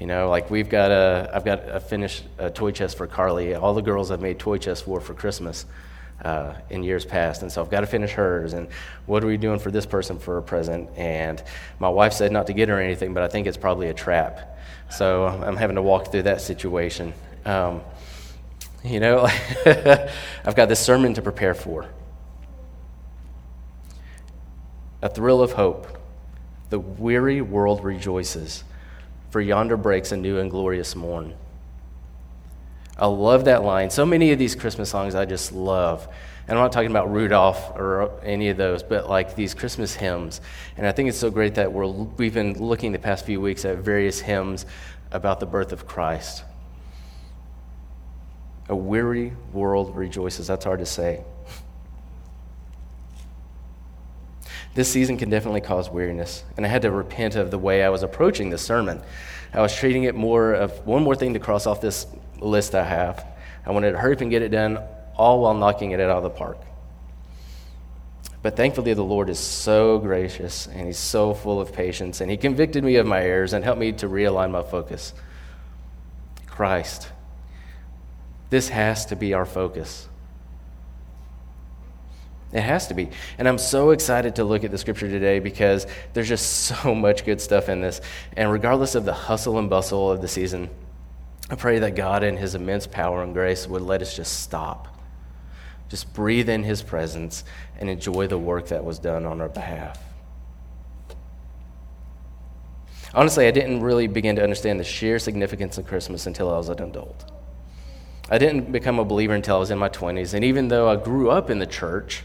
You 0.00 0.06
know, 0.06 0.30
like 0.30 0.50
we've 0.50 0.68
got 0.68 0.90
a, 0.90 1.30
I've 1.34 1.44
got 1.44 1.68
a 1.68 1.80
finished 1.80 2.24
a 2.38 2.50
toy 2.50 2.70
chest 2.70 2.96
for 2.96 3.06
Carly. 3.06 3.54
All 3.54 3.74
the 3.74 3.82
girls 3.82 4.10
I've 4.10 4.22
made 4.22 4.38
toy 4.38 4.58
chests 4.58 4.84
for 4.84 5.00
for 5.00 5.12
Christmas 5.12 5.66
uh, 6.24 6.54
in 6.70 6.82
years 6.82 7.04
past. 7.04 7.42
And 7.42 7.50
so 7.50 7.62
I've 7.62 7.70
got 7.70 7.80
to 7.80 7.86
finish 7.86 8.12
hers. 8.12 8.52
And 8.52 8.68
what 9.06 9.22
are 9.22 9.26
we 9.26 9.36
doing 9.36 9.58
for 9.58 9.70
this 9.70 9.86
person 9.86 10.18
for 10.18 10.38
a 10.38 10.42
present? 10.42 10.90
And 10.96 11.42
my 11.78 11.88
wife 11.88 12.12
said 12.12 12.32
not 12.32 12.46
to 12.48 12.52
get 12.52 12.68
her 12.68 12.80
anything, 12.80 13.14
but 13.14 13.22
I 13.22 13.28
think 13.28 13.46
it's 13.46 13.56
probably 13.56 13.88
a 13.88 13.94
trap. 13.94 14.58
So 14.90 15.26
I'm 15.26 15.56
having 15.56 15.76
to 15.76 15.82
walk 15.82 16.10
through 16.10 16.22
that 16.22 16.40
situation. 16.40 17.12
Um, 17.44 17.82
you 18.84 19.00
know, 19.00 19.28
I've 19.66 20.54
got 20.54 20.68
this 20.68 20.80
sermon 20.80 21.14
to 21.14 21.22
prepare 21.22 21.54
for. 21.54 21.86
A 25.02 25.08
thrill 25.08 25.42
of 25.42 25.52
hope. 25.52 25.86
The 26.70 26.78
weary 26.78 27.40
world 27.40 27.82
rejoices, 27.82 28.64
for 29.30 29.40
yonder 29.40 29.76
breaks 29.76 30.12
a 30.12 30.16
new 30.16 30.38
and 30.38 30.50
glorious 30.50 30.94
morn. 30.94 31.34
I 32.98 33.06
love 33.06 33.44
that 33.44 33.62
line. 33.62 33.90
So 33.90 34.04
many 34.04 34.32
of 34.32 34.38
these 34.38 34.54
Christmas 34.54 34.90
songs 34.90 35.14
I 35.14 35.24
just 35.24 35.52
love. 35.52 36.08
And 36.48 36.58
I'm 36.58 36.64
not 36.64 36.72
talking 36.72 36.90
about 36.90 37.12
Rudolph 37.12 37.76
or 37.76 38.18
any 38.24 38.48
of 38.48 38.56
those, 38.56 38.82
but 38.82 39.08
like 39.08 39.36
these 39.36 39.54
Christmas 39.54 39.94
hymns. 39.94 40.40
And 40.76 40.86
I 40.86 40.92
think 40.92 41.08
it's 41.08 41.18
so 41.18 41.30
great 41.30 41.54
that 41.56 41.72
we're, 41.72 41.86
we've 41.86 42.34
been 42.34 42.54
looking 42.54 42.92
the 42.92 42.98
past 42.98 43.26
few 43.26 43.40
weeks 43.40 43.64
at 43.64 43.78
various 43.78 44.20
hymns 44.20 44.66
about 45.12 45.40
the 45.40 45.46
birth 45.46 45.72
of 45.72 45.86
Christ. 45.86 46.42
A 48.68 48.74
weary 48.74 49.32
world 49.52 49.94
rejoices. 49.94 50.46
That's 50.46 50.64
hard 50.64 50.80
to 50.80 50.86
say. 50.86 51.22
This 54.74 54.90
season 54.90 55.16
can 55.16 55.28
definitely 55.28 55.60
cause 55.60 55.90
weariness, 55.90 56.44
and 56.56 56.64
I 56.64 56.68
had 56.68 56.82
to 56.82 56.90
repent 56.90 57.34
of 57.34 57.50
the 57.50 57.58
way 57.58 57.82
I 57.82 57.88
was 57.88 58.02
approaching 58.02 58.50
the 58.50 58.58
sermon. 58.58 59.02
I 59.52 59.60
was 59.60 59.74
treating 59.74 60.04
it 60.04 60.14
more 60.14 60.52
of 60.52 60.86
one 60.86 61.02
more 61.02 61.16
thing 61.16 61.32
to 61.34 61.40
cross 61.40 61.66
off 61.66 61.80
this 61.80 62.06
list 62.40 62.74
I 62.74 62.84
have. 62.84 63.26
I 63.64 63.70
wanted 63.72 63.92
to 63.92 63.98
hurry 63.98 64.14
up 64.14 64.20
and 64.20 64.30
get 64.30 64.42
it 64.42 64.50
done, 64.50 64.78
all 65.16 65.40
while 65.40 65.54
knocking 65.54 65.90
it 65.90 66.00
out 66.00 66.10
of 66.10 66.22
the 66.22 66.30
park. 66.30 66.58
But 68.42 68.56
thankfully, 68.56 68.94
the 68.94 69.04
Lord 69.04 69.28
is 69.28 69.38
so 69.38 69.98
gracious 69.98 70.68
and 70.68 70.86
He's 70.86 70.98
so 70.98 71.34
full 71.34 71.60
of 71.60 71.72
patience, 71.72 72.20
and 72.20 72.30
He 72.30 72.36
convicted 72.36 72.84
me 72.84 72.96
of 72.96 73.06
my 73.06 73.20
errors 73.22 73.52
and 73.52 73.64
helped 73.64 73.80
me 73.80 73.92
to 73.92 74.08
realign 74.08 74.50
my 74.50 74.62
focus. 74.62 75.12
Christ. 76.46 77.08
This 78.50 78.68
has 78.70 79.06
to 79.06 79.16
be 79.16 79.34
our 79.34 79.44
focus. 79.44 80.08
It 82.52 82.62
has 82.62 82.86
to 82.88 82.94
be. 82.94 83.10
And 83.36 83.46
I'm 83.46 83.58
so 83.58 83.90
excited 83.90 84.36
to 84.36 84.44
look 84.44 84.64
at 84.64 84.70
the 84.70 84.78
scripture 84.78 85.08
today 85.08 85.38
because 85.38 85.86
there's 86.14 86.28
just 86.28 86.50
so 86.66 86.94
much 86.94 87.24
good 87.24 87.40
stuff 87.40 87.68
in 87.68 87.80
this. 87.80 88.00
And 88.36 88.50
regardless 88.50 88.94
of 88.94 89.04
the 89.04 89.12
hustle 89.12 89.58
and 89.58 89.68
bustle 89.68 90.10
of 90.10 90.22
the 90.22 90.28
season, 90.28 90.70
I 91.50 91.54
pray 91.54 91.78
that 91.78 91.94
God, 91.96 92.22
in 92.22 92.36
His 92.36 92.54
immense 92.54 92.86
power 92.86 93.22
and 93.22 93.32
grace, 93.32 93.66
would 93.66 93.82
let 93.82 94.02
us 94.02 94.14
just 94.14 94.40
stop, 94.40 94.88
just 95.88 96.12
breathe 96.12 96.48
in 96.48 96.62
His 96.62 96.82
presence, 96.82 97.44
and 97.78 97.88
enjoy 97.88 98.26
the 98.26 98.38
work 98.38 98.68
that 98.68 98.84
was 98.84 98.98
done 98.98 99.24
on 99.24 99.40
our 99.40 99.48
behalf. 99.48 99.98
Honestly, 103.14 103.46
I 103.46 103.50
didn't 103.50 103.80
really 103.80 104.06
begin 104.06 104.36
to 104.36 104.42
understand 104.42 104.78
the 104.78 104.84
sheer 104.84 105.18
significance 105.18 105.78
of 105.78 105.86
Christmas 105.86 106.26
until 106.26 106.52
I 106.52 106.58
was 106.58 106.68
an 106.68 106.82
adult. 106.82 107.32
I 108.30 108.36
didn't 108.36 108.70
become 108.70 108.98
a 108.98 109.04
believer 109.04 109.32
until 109.32 109.56
I 109.56 109.58
was 109.58 109.70
in 109.70 109.78
my 109.78 109.88
20s, 109.88 110.34
and 110.34 110.44
even 110.44 110.68
though 110.68 110.90
I 110.90 110.96
grew 110.96 111.30
up 111.30 111.48
in 111.48 111.58
the 111.58 111.66
church, 111.66 112.24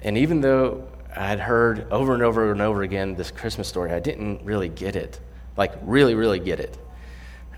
and 0.00 0.16
even 0.16 0.40
though 0.40 0.86
I 1.16 1.26
had 1.26 1.40
heard 1.40 1.90
over 1.90 2.14
and 2.14 2.22
over 2.22 2.52
and 2.52 2.60
over 2.60 2.82
again 2.82 3.16
this 3.16 3.32
Christmas 3.32 3.66
story, 3.66 3.90
I 3.90 3.98
didn't 3.98 4.44
really 4.44 4.68
get 4.68 4.94
it. 4.94 5.18
Like, 5.56 5.72
really, 5.82 6.14
really 6.14 6.38
get 6.38 6.60
it. 6.60 6.78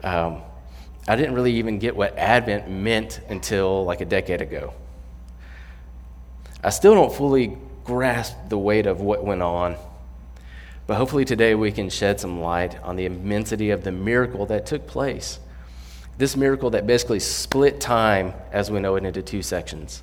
Um, 0.03 0.43
I 1.07 1.17
didn't 1.17 1.35
really 1.35 1.55
even 1.57 1.79
get 1.79 1.95
what 1.95 2.17
Advent 2.17 2.71
meant 2.71 3.21
until 3.29 3.85
like 3.85 4.01
a 4.01 4.07
decade 4.07 4.41
ago. 4.41 4.73
I 6.63 6.71
still 6.71 6.95
don't 6.95 7.13
fully 7.13 7.59
grasp 7.85 8.37
the 8.49 8.57
weight 8.57 8.87
of 8.87 9.03
what 9.03 9.23
went 9.23 9.43
on, 9.43 9.77
but 10.87 10.97
hopefully 10.97 11.27
today 11.27 11.55
we 11.55 11.73
can 11.73 11.91
shed 11.91 12.21
some 12.21 12.41
light 12.41 12.83
on 12.83 12.97
the 12.97 13.05
immensity 13.05 13.71
of 13.71 13.85
the 13.85 13.93
miracle 13.93 14.47
that 14.47 14.65
took 14.65 14.87
place. 14.87 15.39
This 16.17 16.37
miracle 16.37 16.71
that 16.71 16.87
basically 16.87 17.21
split 17.21 17.81
time 17.81 18.33
as 18.51 18.71
we 18.71 18.81
know 18.81 18.97
it 18.97 19.05
into 19.05 19.21
two 19.21 19.43
sections. 19.43 20.03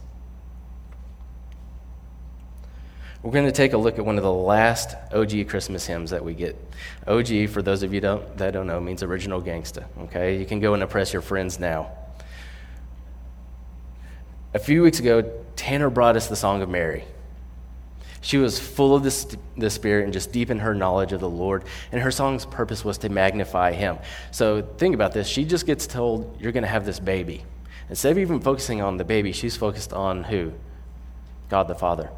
We're 3.23 3.31
going 3.31 3.45
to 3.45 3.51
take 3.51 3.73
a 3.73 3.77
look 3.77 3.99
at 3.99 4.05
one 4.05 4.17
of 4.17 4.23
the 4.23 4.33
last 4.33 4.95
OG 5.13 5.47
Christmas 5.47 5.85
hymns 5.85 6.09
that 6.09 6.25
we 6.25 6.33
get. 6.33 6.55
OG, 7.05 7.49
for 7.49 7.61
those 7.61 7.83
of 7.83 7.93
you 7.93 8.01
don't, 8.01 8.37
that 8.37 8.51
don't 8.51 8.65
know, 8.65 8.79
means 8.79 9.03
original 9.03 9.41
gangsta. 9.41 9.85
Okay, 10.05 10.39
you 10.39 10.45
can 10.45 10.59
go 10.59 10.73
and 10.73 10.81
impress 10.81 11.13
your 11.13 11.21
friends 11.21 11.59
now. 11.59 11.91
A 14.55 14.59
few 14.59 14.81
weeks 14.81 14.99
ago, 14.99 15.21
Tanner 15.55 15.91
brought 15.91 16.15
us 16.15 16.27
the 16.27 16.35
Song 16.35 16.63
of 16.63 16.69
Mary. 16.69 17.05
She 18.21 18.37
was 18.37 18.59
full 18.59 18.95
of 18.95 19.03
the, 19.03 19.37
the 19.55 19.69
Spirit 19.69 20.05
and 20.05 20.13
just 20.13 20.31
deep 20.31 20.49
in 20.49 20.59
her 20.59 20.73
knowledge 20.73 21.11
of 21.11 21.19
the 21.19 21.29
Lord. 21.29 21.63
And 21.91 22.01
her 22.01 22.11
song's 22.11 22.45
purpose 22.45 22.83
was 22.83 22.97
to 22.99 23.09
magnify 23.09 23.73
Him. 23.73 23.97
So 24.31 24.61
think 24.61 24.95
about 24.95 25.13
this. 25.13 25.27
She 25.27 25.45
just 25.45 25.65
gets 25.67 25.85
told, 25.85 26.37
You're 26.39 26.51
going 26.51 26.63
to 26.63 26.69
have 26.69 26.85
this 26.85 26.99
baby. 26.99 27.43
Instead 27.89 28.11
of 28.13 28.17
even 28.17 28.39
focusing 28.39 28.81
on 28.81 28.97
the 28.97 29.03
baby, 29.03 29.31
she's 29.31 29.55
focused 29.55 29.93
on 29.93 30.23
who? 30.23 30.53
God 31.49 31.67
the 31.67 31.75
Father. 31.75 32.09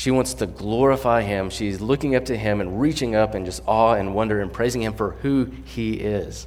She 0.00 0.10
wants 0.10 0.32
to 0.32 0.46
glorify 0.46 1.20
Him. 1.20 1.50
She's 1.50 1.82
looking 1.82 2.16
up 2.16 2.24
to 2.24 2.34
Him 2.34 2.62
and 2.62 2.80
reaching 2.80 3.14
up 3.14 3.34
in 3.34 3.44
just 3.44 3.62
awe 3.66 3.92
and 3.92 4.14
wonder 4.14 4.40
and 4.40 4.50
praising 4.50 4.80
Him 4.80 4.94
for 4.94 5.10
who 5.10 5.50
He 5.66 5.92
is. 5.92 6.46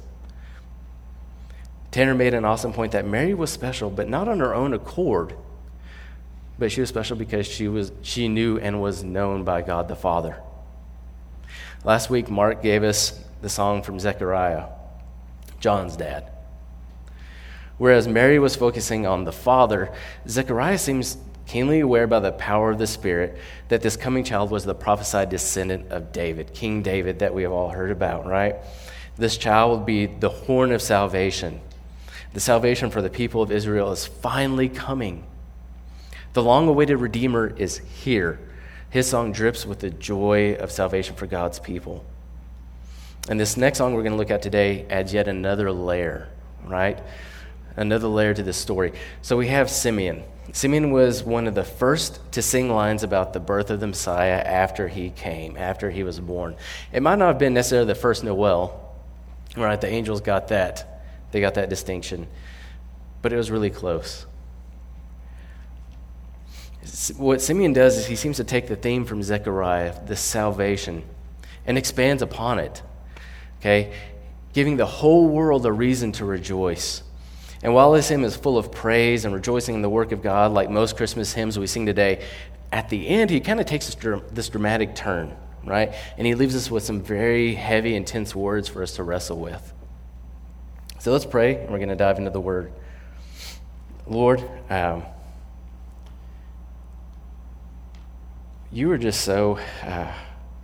Tanner 1.92 2.16
made 2.16 2.34
an 2.34 2.44
awesome 2.44 2.72
point 2.72 2.90
that 2.90 3.06
Mary 3.06 3.32
was 3.32 3.50
special, 3.50 3.90
but 3.90 4.08
not 4.08 4.26
on 4.26 4.40
her 4.40 4.52
own 4.52 4.74
accord, 4.74 5.36
but 6.58 6.72
she 6.72 6.80
was 6.80 6.88
special 6.88 7.16
because 7.16 7.46
she, 7.46 7.68
was, 7.68 7.92
she 8.02 8.26
knew 8.26 8.58
and 8.58 8.82
was 8.82 9.04
known 9.04 9.44
by 9.44 9.62
God 9.62 9.86
the 9.86 9.94
Father. 9.94 10.36
Last 11.84 12.10
week, 12.10 12.28
Mark 12.28 12.60
gave 12.60 12.82
us 12.82 13.20
the 13.40 13.48
song 13.48 13.84
from 13.84 14.00
Zechariah, 14.00 14.64
John's 15.60 15.96
dad. 15.96 16.28
Whereas 17.78 18.08
Mary 18.08 18.40
was 18.40 18.56
focusing 18.56 19.06
on 19.06 19.22
the 19.22 19.30
Father, 19.30 19.92
Zechariah 20.26 20.78
seems 20.78 21.18
keenly 21.46 21.80
aware 21.80 22.06
by 22.06 22.20
the 22.20 22.32
power 22.32 22.70
of 22.70 22.78
the 22.78 22.86
Spirit 22.86 23.38
that 23.68 23.82
this 23.82 23.96
coming 23.96 24.24
child 24.24 24.50
was 24.50 24.64
the 24.64 24.74
prophesied 24.74 25.30
descendant 25.30 25.90
of 25.90 26.12
David, 26.12 26.54
King 26.54 26.82
David, 26.82 27.18
that 27.18 27.34
we 27.34 27.42
have 27.42 27.52
all 27.52 27.70
heard 27.70 27.90
about, 27.90 28.26
right? 28.26 28.56
This 29.16 29.36
child 29.36 29.70
will 29.70 29.84
be 29.84 30.06
the 30.06 30.28
horn 30.28 30.72
of 30.72 30.82
salvation. 30.82 31.60
The 32.32 32.40
salvation 32.40 32.90
for 32.90 33.00
the 33.00 33.10
people 33.10 33.42
of 33.42 33.52
Israel 33.52 33.92
is 33.92 34.06
finally 34.06 34.68
coming. 34.68 35.24
The 36.32 36.42
long 36.42 36.66
awaited 36.66 36.98
Redeemer 36.98 37.54
is 37.56 37.78
here. 37.78 38.40
His 38.90 39.08
song 39.08 39.32
drips 39.32 39.64
with 39.64 39.80
the 39.80 39.90
joy 39.90 40.54
of 40.54 40.72
salvation 40.72 41.14
for 41.14 41.26
God's 41.26 41.60
people. 41.60 42.04
And 43.28 43.38
this 43.38 43.56
next 43.56 43.78
song 43.78 43.94
we're 43.94 44.02
going 44.02 44.12
to 44.12 44.18
look 44.18 44.30
at 44.30 44.42
today 44.42 44.84
adds 44.90 45.14
yet 45.14 45.28
another 45.28 45.70
layer, 45.70 46.28
right? 46.64 47.00
Another 47.76 48.08
layer 48.08 48.34
to 48.34 48.42
this 48.42 48.56
story. 48.56 48.92
So 49.22 49.36
we 49.36 49.48
have 49.48 49.70
Simeon. 49.70 50.24
Simeon 50.52 50.90
was 50.90 51.22
one 51.22 51.46
of 51.46 51.54
the 51.54 51.64
first 51.64 52.20
to 52.32 52.42
sing 52.42 52.68
lines 52.70 53.02
about 53.02 53.32
the 53.32 53.40
birth 53.40 53.70
of 53.70 53.80
the 53.80 53.86
Messiah 53.86 54.42
after 54.44 54.88
he 54.88 55.10
came, 55.10 55.56
after 55.56 55.90
he 55.90 56.02
was 56.02 56.20
born. 56.20 56.56
It 56.92 57.02
might 57.02 57.18
not 57.18 57.28
have 57.28 57.38
been 57.38 57.54
necessarily 57.54 57.86
the 57.86 57.94
first 57.94 58.24
Noel, 58.24 58.94
right? 59.56 59.80
The 59.80 59.88
angels 59.88 60.20
got 60.20 60.48
that. 60.48 61.02
They 61.32 61.40
got 61.40 61.54
that 61.54 61.70
distinction. 61.70 62.26
But 63.22 63.32
it 63.32 63.36
was 63.36 63.50
really 63.50 63.70
close. 63.70 64.26
What 67.16 67.40
Simeon 67.40 67.72
does 67.72 67.96
is 67.96 68.06
he 68.06 68.16
seems 68.16 68.36
to 68.36 68.44
take 68.44 68.68
the 68.68 68.76
theme 68.76 69.06
from 69.06 69.22
Zechariah, 69.22 69.94
the 70.04 70.16
salvation, 70.16 71.02
and 71.66 71.78
expands 71.78 72.20
upon 72.20 72.58
it. 72.58 72.82
Okay? 73.60 73.94
Giving 74.52 74.76
the 74.76 74.86
whole 74.86 75.26
world 75.26 75.64
a 75.64 75.72
reason 75.72 76.12
to 76.12 76.26
rejoice. 76.26 77.02
And 77.64 77.72
while 77.72 77.92
this 77.92 78.08
hymn 78.08 78.24
is 78.24 78.36
full 78.36 78.58
of 78.58 78.70
praise 78.70 79.24
and 79.24 79.34
rejoicing 79.34 79.74
in 79.74 79.80
the 79.80 79.88
work 79.88 80.12
of 80.12 80.20
God, 80.22 80.52
like 80.52 80.68
most 80.68 80.98
Christmas 80.98 81.32
hymns 81.32 81.58
we 81.58 81.66
sing 81.66 81.86
today, 81.86 82.22
at 82.70 82.90
the 82.90 83.08
end, 83.08 83.30
he 83.30 83.40
kind 83.40 83.58
of 83.58 83.64
takes 83.64 83.86
this, 83.86 84.20
this 84.32 84.50
dramatic 84.50 84.94
turn, 84.94 85.34
right? 85.64 85.94
And 86.18 86.26
he 86.26 86.34
leaves 86.34 86.54
us 86.54 86.70
with 86.70 86.82
some 86.82 87.00
very 87.00 87.54
heavy, 87.54 87.96
intense 87.96 88.34
words 88.34 88.68
for 88.68 88.82
us 88.82 88.96
to 88.96 89.02
wrestle 89.02 89.38
with. 89.38 89.72
So 90.98 91.10
let's 91.10 91.24
pray, 91.24 91.56
and 91.56 91.70
we're 91.70 91.78
going 91.78 91.88
to 91.88 91.96
dive 91.96 92.18
into 92.18 92.30
the 92.30 92.40
word. 92.40 92.70
Lord, 94.06 94.46
um, 94.68 95.04
you 98.70 98.90
are 98.90 98.98
just 98.98 99.22
so, 99.22 99.58
uh, 99.82 100.12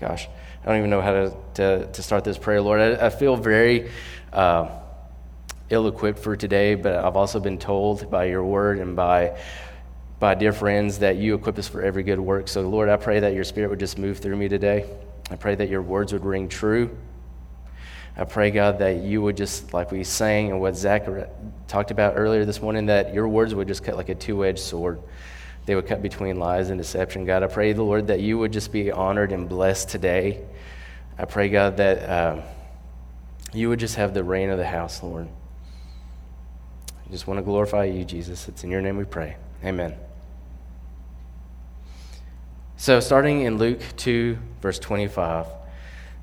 gosh, 0.01 0.29
I 0.63 0.67
don't 0.67 0.77
even 0.77 0.91
know 0.91 1.01
how 1.01 1.13
to, 1.13 1.37
to, 1.55 1.87
to 1.93 2.03
start 2.03 2.25
this 2.25 2.37
prayer, 2.37 2.61
Lord. 2.61 2.81
I, 2.81 3.07
I 3.07 3.09
feel 3.09 3.37
very. 3.37 3.91
Uh, 4.35 4.69
ill 5.71 5.87
equipped 5.87 6.19
for 6.19 6.37
today, 6.37 6.75
but 6.75 6.97
I've 6.97 7.17
also 7.17 7.41
been 7.41 7.59
told 7.59 8.11
by 8.11 8.25
your 8.27 8.45
word 8.45 8.79
and 8.79 8.97
by, 8.97 9.39
by 10.19 10.35
dear 10.35 10.53
friends 10.53 10.99
that 10.99 11.17
you 11.17 11.35
equip 11.35 11.59
us 11.59 11.69
for 11.69 11.81
every 11.81 12.03
good 12.03 12.21
work. 12.21 12.49
So, 12.49 12.69
Lord, 12.69 12.89
I 12.89 12.97
pray 12.97 13.21
that 13.21 13.35
your 13.35 13.45
spirit 13.45 13.71
would 13.71 13.81
just 13.81 13.97
move 13.97 14.19
through 14.19 14.37
me 14.37 14.49
today. 14.49 14.91
I 15.31 15.37
pray 15.37 15.55
that 15.55 15.69
your 15.69 15.81
words 15.81 16.13
would 16.13 16.25
ring 16.25 16.49
true. 16.49 16.97
I 18.17 18.25
pray, 18.25 18.51
God, 18.51 18.81
that 18.81 18.97
you 18.97 19.23
would 19.23 19.37
just, 19.37 19.73
like 19.73 19.93
we 19.93 20.03
sang 20.03 20.51
and 20.51 20.61
what 20.61 20.77
Zach 20.77 21.07
talked 21.69 21.93
about 21.93 22.15
earlier 22.17 22.45
this 22.45 22.61
morning, 22.61 22.87
that 22.87 23.15
your 23.15 23.29
words 23.29 23.55
would 23.55 23.69
just 23.69 23.85
cut 23.85 23.97
like 23.97 24.09
a 24.09 24.15
two 24.17 24.45
edged 24.45 24.59
sword. 24.59 25.01
They 25.67 25.77
would 25.77 25.87
cut 25.87 26.03
between 26.03 26.41
lies 26.41 26.71
and 26.71 26.79
deception. 26.79 27.25
God, 27.25 27.45
I 27.45 27.47
pray, 27.47 27.73
the 27.73 27.85
Lord, 27.85 28.09
that 28.09 28.19
you 28.19 28.39
would 28.39 28.53
just 28.53 28.73
be 28.73 28.91
honored 28.91 29.31
and 29.31 29.49
blessed 29.49 29.89
today. 29.89 30.45
I 31.17 31.27
pray, 31.27 31.49
God, 31.49 31.77
that 31.77 32.03
uh, 32.03 32.43
you 33.53 33.69
would 33.69 33.79
just 33.79 33.95
have 33.95 34.15
the 34.15 34.25
reign 34.25 34.51
of 34.51 34.59
the 34.59 34.67
house, 34.67 35.03
Lord. 35.03 35.29
Just 37.11 37.27
want 37.27 37.39
to 37.39 37.43
glorify 37.43 37.85
you, 37.85 38.05
Jesus. 38.05 38.49
It's 38.49 38.63
in 38.63 38.71
your 38.71 38.81
name 38.81 38.97
we 38.97 39.05
pray. 39.05 39.37
Amen. 39.65 39.95
So, 42.77 43.01
starting 43.01 43.43
in 43.43 43.59
Luke 43.59 43.83
2, 43.97 44.39
verse 44.63 44.79
25, 44.79 45.47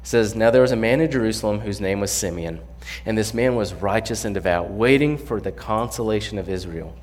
says, 0.01 0.33
Now 0.33 0.49
there 0.49 0.61
was 0.61 0.71
a 0.71 0.77
man 0.77 1.01
in 1.01 1.11
Jerusalem 1.11 1.59
whose 1.59 1.81
name 1.81 1.99
was 1.99 2.11
Simeon, 2.11 2.61
and 3.05 3.17
this 3.17 3.33
man 3.33 3.55
was 3.55 3.73
righteous 3.73 4.23
and 4.23 4.33
devout, 4.33 4.71
waiting 4.71 5.17
for 5.17 5.41
the 5.41 5.51
consolation 5.51 6.37
of 6.37 6.49
Israel. 6.49 6.95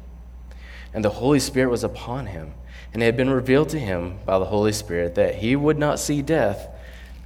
And 0.94 1.04
the 1.04 1.10
Holy 1.10 1.38
Spirit 1.38 1.70
was 1.70 1.84
upon 1.84 2.26
him, 2.26 2.54
and 2.92 3.02
it 3.02 3.06
had 3.06 3.16
been 3.16 3.30
revealed 3.30 3.68
to 3.70 3.78
him 3.78 4.18
by 4.24 4.38
the 4.38 4.46
Holy 4.46 4.72
Spirit 4.72 5.14
that 5.16 5.36
he 5.36 5.54
would 5.54 5.78
not 5.78 6.00
see 6.00 6.22
death 6.22 6.68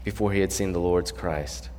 before 0.03 0.33
he 0.33 0.41
had 0.41 0.53
seen 0.53 0.73
the 0.73 0.81
Lord's 0.81 1.13
Christ. 1.13 1.71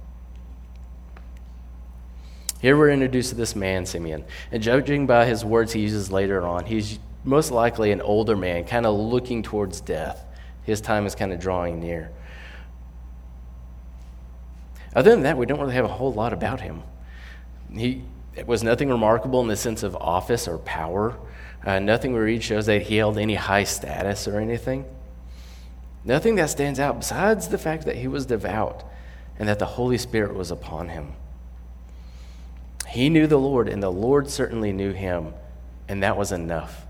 Here 2.59 2.75
we're 2.75 2.89
introduced 2.89 3.29
to 3.29 3.35
this 3.35 3.55
man, 3.55 3.85
Simeon. 3.85 4.25
And 4.51 4.61
judging 4.61 5.07
by 5.07 5.25
his 5.25 5.45
words 5.45 5.71
he 5.71 5.81
uses 5.81 6.11
later 6.11 6.45
on, 6.45 6.65
he's 6.65 6.99
most 7.23 7.51
likely 7.51 7.91
an 7.91 8.01
older 8.01 8.35
man, 8.35 8.65
kind 8.65 8.85
of 8.85 8.97
looking 8.97 9.43
towards 9.43 9.79
death. 9.79 10.25
His 10.63 10.81
time 10.81 11.05
is 11.05 11.15
kind 11.15 11.31
of 11.31 11.39
drawing 11.39 11.79
near. 11.79 12.11
Other 14.93 15.11
than 15.11 15.23
that, 15.23 15.37
we 15.37 15.45
don't 15.45 15.59
really 15.59 15.73
have 15.75 15.85
a 15.85 15.89
whole 15.89 16.13
lot 16.13 16.33
about 16.33 16.61
him. 16.61 16.83
He 17.73 18.03
was 18.45 18.63
nothing 18.63 18.89
remarkable 18.89 19.41
in 19.41 19.47
the 19.47 19.55
sense 19.55 19.83
of 19.83 19.95
office 19.95 20.47
or 20.47 20.57
power. 20.57 21.17
Uh, 21.65 21.79
nothing 21.79 22.13
we 22.13 22.19
read 22.19 22.43
shows 22.43 22.65
that 22.65 22.83
he 22.83 22.97
held 22.97 23.17
any 23.17 23.35
high 23.35 23.63
status 23.63 24.27
or 24.27 24.39
anything. 24.39 24.85
Nothing 26.03 26.35
that 26.35 26.49
stands 26.49 26.79
out 26.79 26.99
besides 26.99 27.47
the 27.47 27.57
fact 27.57 27.85
that 27.85 27.97
he 27.97 28.07
was 28.07 28.25
devout 28.25 28.83
and 29.37 29.47
that 29.47 29.59
the 29.59 29.65
Holy 29.65 29.97
Spirit 29.97 30.33
was 30.33 30.51
upon 30.51 30.89
him. 30.89 31.13
He 32.89 33.09
knew 33.09 33.27
the 33.27 33.37
Lord, 33.37 33.69
and 33.69 33.83
the 33.83 33.91
Lord 33.91 34.29
certainly 34.29 34.73
knew 34.73 34.91
him, 34.91 35.33
and 35.87 36.01
that 36.03 36.17
was 36.17 36.31
enough. 36.31 36.85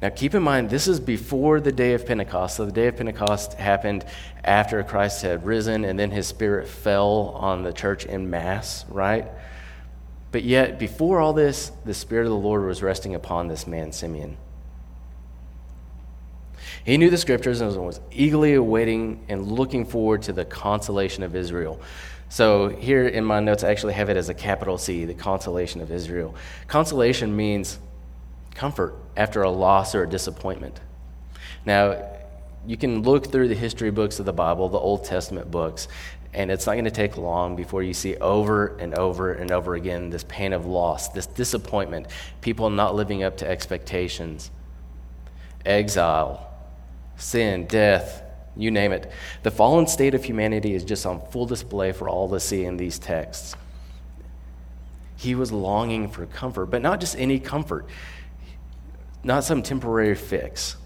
Now, 0.00 0.10
keep 0.10 0.34
in 0.34 0.42
mind, 0.42 0.70
this 0.70 0.88
is 0.88 1.00
before 1.00 1.60
the 1.60 1.72
day 1.72 1.94
of 1.94 2.06
Pentecost. 2.06 2.56
So, 2.56 2.66
the 2.66 2.72
day 2.72 2.88
of 2.88 2.96
Pentecost 2.96 3.54
happened 3.54 4.04
after 4.42 4.82
Christ 4.82 5.22
had 5.22 5.46
risen, 5.46 5.84
and 5.84 5.98
then 5.98 6.10
his 6.10 6.26
spirit 6.26 6.68
fell 6.68 7.34
on 7.36 7.62
the 7.62 7.72
church 7.72 8.04
in 8.04 8.28
mass, 8.28 8.84
right? 8.88 9.28
But 10.32 10.42
yet, 10.42 10.78
before 10.78 11.20
all 11.20 11.32
this, 11.32 11.70
the 11.84 11.94
Spirit 11.94 12.24
of 12.24 12.30
the 12.30 12.36
Lord 12.36 12.66
was 12.66 12.82
resting 12.82 13.14
upon 13.14 13.48
this 13.48 13.66
man, 13.66 13.92
Simeon. 13.92 14.36
He 16.84 16.98
knew 16.98 17.08
the 17.08 17.16
scriptures 17.16 17.60
and 17.60 17.74
was 17.76 18.00
eagerly 18.10 18.54
awaiting 18.54 19.24
and 19.28 19.52
looking 19.52 19.86
forward 19.86 20.22
to 20.22 20.32
the 20.32 20.44
consolation 20.44 21.22
of 21.22 21.36
Israel. 21.36 21.80
So 22.28 22.68
here 22.68 23.06
in 23.06 23.24
my 23.24 23.40
notes, 23.40 23.62
I 23.62 23.70
actually 23.70 23.94
have 23.94 24.10
it 24.10 24.16
as 24.16 24.28
a 24.28 24.34
capital 24.34 24.78
C, 24.78 25.04
the 25.04 25.14
consolation 25.14 25.80
of 25.80 25.90
Israel. 25.90 26.34
Consolation 26.66 27.36
means 27.36 27.78
comfort 28.54 28.96
after 29.16 29.42
a 29.42 29.50
loss 29.50 29.94
or 29.94 30.02
a 30.02 30.08
disappointment. 30.08 30.80
Now, 31.64 32.02
you 32.66 32.76
can 32.76 33.02
look 33.02 33.30
through 33.30 33.48
the 33.48 33.54
history 33.54 33.90
books 33.90 34.18
of 34.18 34.26
the 34.26 34.32
Bible, 34.32 34.68
the 34.68 34.78
Old 34.78 35.04
Testament 35.04 35.50
books, 35.50 35.88
and 36.32 36.50
it's 36.50 36.66
not 36.66 36.72
going 36.72 36.84
to 36.84 36.90
take 36.90 37.16
long 37.16 37.54
before 37.54 37.82
you 37.82 37.94
see 37.94 38.16
over 38.16 38.76
and 38.78 38.98
over 38.98 39.32
and 39.32 39.52
over 39.52 39.74
again 39.74 40.10
this 40.10 40.24
pain 40.24 40.52
of 40.52 40.66
loss, 40.66 41.08
this 41.10 41.26
disappointment, 41.26 42.06
people 42.40 42.70
not 42.70 42.94
living 42.94 43.22
up 43.22 43.36
to 43.38 43.48
expectations, 43.48 44.50
exile, 45.64 46.50
sin, 47.16 47.66
death, 47.66 48.23
you 48.56 48.70
name 48.70 48.92
it. 48.92 49.10
The 49.42 49.50
fallen 49.50 49.86
state 49.86 50.14
of 50.14 50.24
humanity 50.24 50.74
is 50.74 50.84
just 50.84 51.06
on 51.06 51.20
full 51.30 51.46
display 51.46 51.92
for 51.92 52.08
all 52.08 52.28
to 52.30 52.40
see 52.40 52.64
in 52.64 52.76
these 52.76 52.98
texts. 52.98 53.56
He 55.16 55.34
was 55.34 55.52
longing 55.52 56.08
for 56.08 56.26
comfort, 56.26 56.66
but 56.66 56.82
not 56.82 57.00
just 57.00 57.16
any 57.18 57.38
comfort, 57.38 57.86
not 59.22 59.44
some 59.44 59.62
temporary 59.62 60.14
fix. 60.14 60.76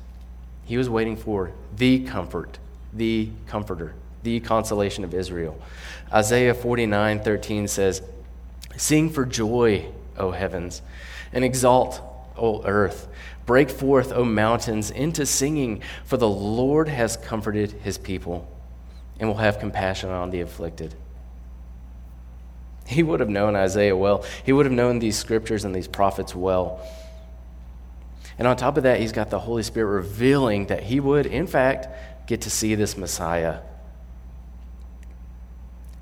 He 0.64 0.76
was 0.76 0.88
waiting 0.88 1.16
for 1.16 1.52
the 1.76 2.00
comfort, 2.00 2.58
the 2.92 3.30
comforter, 3.46 3.94
the 4.22 4.40
consolation 4.40 5.04
of 5.04 5.14
Israel. 5.14 5.60
Isaiah 6.12 6.54
49 6.54 7.20
13 7.20 7.68
says, 7.68 8.02
Sing 8.76 9.10
for 9.10 9.24
joy, 9.24 9.86
O 10.16 10.30
heavens, 10.30 10.82
and 11.32 11.44
exalt, 11.44 12.02
O 12.36 12.62
earth. 12.64 13.08
Break 13.48 13.70
forth, 13.70 14.12
O 14.12 14.26
mountains, 14.26 14.90
into 14.90 15.24
singing, 15.24 15.80
for 16.04 16.18
the 16.18 16.28
Lord 16.28 16.86
has 16.86 17.16
comforted 17.16 17.72
his 17.72 17.96
people 17.96 18.46
and 19.18 19.26
will 19.26 19.38
have 19.38 19.58
compassion 19.58 20.10
on 20.10 20.28
the 20.28 20.42
afflicted. 20.42 20.94
He 22.86 23.02
would 23.02 23.20
have 23.20 23.30
known 23.30 23.56
Isaiah 23.56 23.96
well. 23.96 24.22
He 24.44 24.52
would 24.52 24.66
have 24.66 24.72
known 24.74 24.98
these 24.98 25.16
scriptures 25.16 25.64
and 25.64 25.74
these 25.74 25.88
prophets 25.88 26.34
well. 26.34 26.86
And 28.38 28.46
on 28.46 28.54
top 28.58 28.76
of 28.76 28.82
that, 28.82 29.00
he's 29.00 29.12
got 29.12 29.30
the 29.30 29.38
Holy 29.38 29.62
Spirit 29.62 29.94
revealing 29.94 30.66
that 30.66 30.82
he 30.82 31.00
would, 31.00 31.24
in 31.24 31.46
fact, 31.46 31.88
get 32.26 32.42
to 32.42 32.50
see 32.50 32.74
this 32.74 32.98
Messiah. 32.98 33.60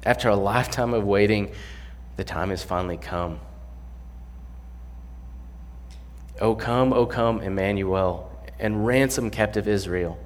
After 0.03 0.29
a 0.29 0.35
lifetime 0.35 0.93
of 0.95 1.05
waiting, 1.05 1.53
the 2.17 2.25
time 2.25 2.51
has 2.51 2.65
finally 2.65 2.97
come. 2.97 3.39
O 6.41 6.55
come, 6.55 6.93
O 6.93 7.07
come, 7.07 7.41
Emmanuel, 7.41 8.31
and 8.59 8.87
ransom 8.87 9.31
captive 9.31 9.67
Israel 9.69 10.19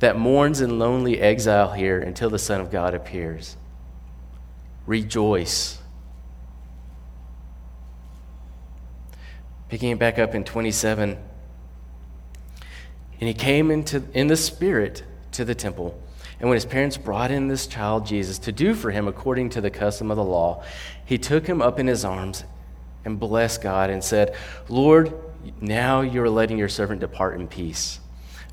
that 0.00 0.18
mourns 0.18 0.60
in 0.60 0.78
lonely 0.78 1.20
exile 1.20 1.72
here 1.72 2.00
until 2.00 2.30
the 2.30 2.38
Son 2.38 2.60
of 2.60 2.70
God 2.70 2.94
appears. 2.94 3.56
Rejoice. 4.86 5.78
Picking 9.68 9.90
it 9.90 9.98
back 9.98 10.18
up 10.18 10.34
in 10.34 10.42
27. 10.42 11.18
And 13.20 13.28
he 13.28 13.34
came 13.34 13.70
into, 13.70 14.02
in 14.14 14.26
the 14.26 14.36
Spirit 14.36 15.04
to 15.32 15.44
the 15.44 15.54
temple. 15.54 16.02
And 16.40 16.48
when 16.48 16.56
his 16.56 16.64
parents 16.64 16.96
brought 16.96 17.30
in 17.30 17.48
this 17.48 17.66
child, 17.66 18.06
Jesus, 18.06 18.38
to 18.40 18.52
do 18.52 18.74
for 18.74 18.90
him 18.90 19.06
according 19.06 19.50
to 19.50 19.60
the 19.60 19.70
custom 19.70 20.10
of 20.10 20.16
the 20.16 20.24
law, 20.24 20.64
he 21.04 21.18
took 21.18 21.46
him 21.46 21.60
up 21.60 21.78
in 21.78 21.86
his 21.86 22.04
arms 22.06 22.44
and 23.04 23.18
blessed 23.18 23.62
God 23.62 23.90
and 23.90 24.02
said, 24.02 24.34
Lord, 24.68 25.12
now 25.60 26.00
you 26.02 26.22
are 26.22 26.30
letting 26.30 26.58
your 26.58 26.68
servant 26.68 27.00
depart 27.00 27.40
in 27.40 27.48
peace, 27.48 28.00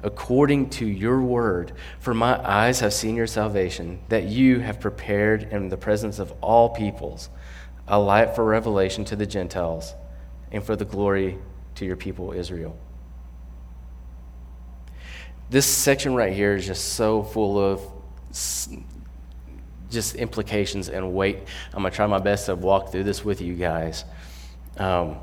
according 0.03 0.69
to 0.71 0.85
your 0.85 1.21
word. 1.21 1.73
For 1.99 2.13
my 2.13 2.39
eyes 2.47 2.79
have 2.79 2.93
seen 2.93 3.15
your 3.15 3.27
salvation, 3.27 3.99
that 4.09 4.23
you 4.25 4.59
have 4.59 4.79
prepared 4.79 5.43
in 5.43 5.69
the 5.69 5.77
presence 5.77 6.19
of 6.19 6.33
all 6.41 6.69
peoples 6.69 7.29
a 7.87 7.99
light 7.99 8.35
for 8.35 8.43
revelation 8.43 9.05
to 9.05 9.15
the 9.15 9.25
Gentiles 9.25 9.93
and 10.51 10.63
for 10.63 10.75
the 10.75 10.85
glory 10.85 11.37
to 11.75 11.85
your 11.85 11.95
people 11.95 12.33
Israel. 12.33 12.77
This 15.49 15.65
section 15.65 16.13
right 16.13 16.33
here 16.33 16.55
is 16.55 16.65
just 16.65 16.93
so 16.93 17.23
full 17.23 17.57
of 17.57 17.81
just 19.89 20.15
implications 20.15 20.89
and 20.89 21.13
weight. 21.13 21.39
I'm 21.73 21.81
going 21.81 21.91
to 21.91 21.95
try 21.95 22.05
my 22.07 22.19
best 22.19 22.47
to 22.47 22.55
walk 22.55 22.91
through 22.91 23.03
this 23.03 23.23
with 23.23 23.39
you 23.39 23.53
guys. 23.53 24.03
Um, 24.77 25.17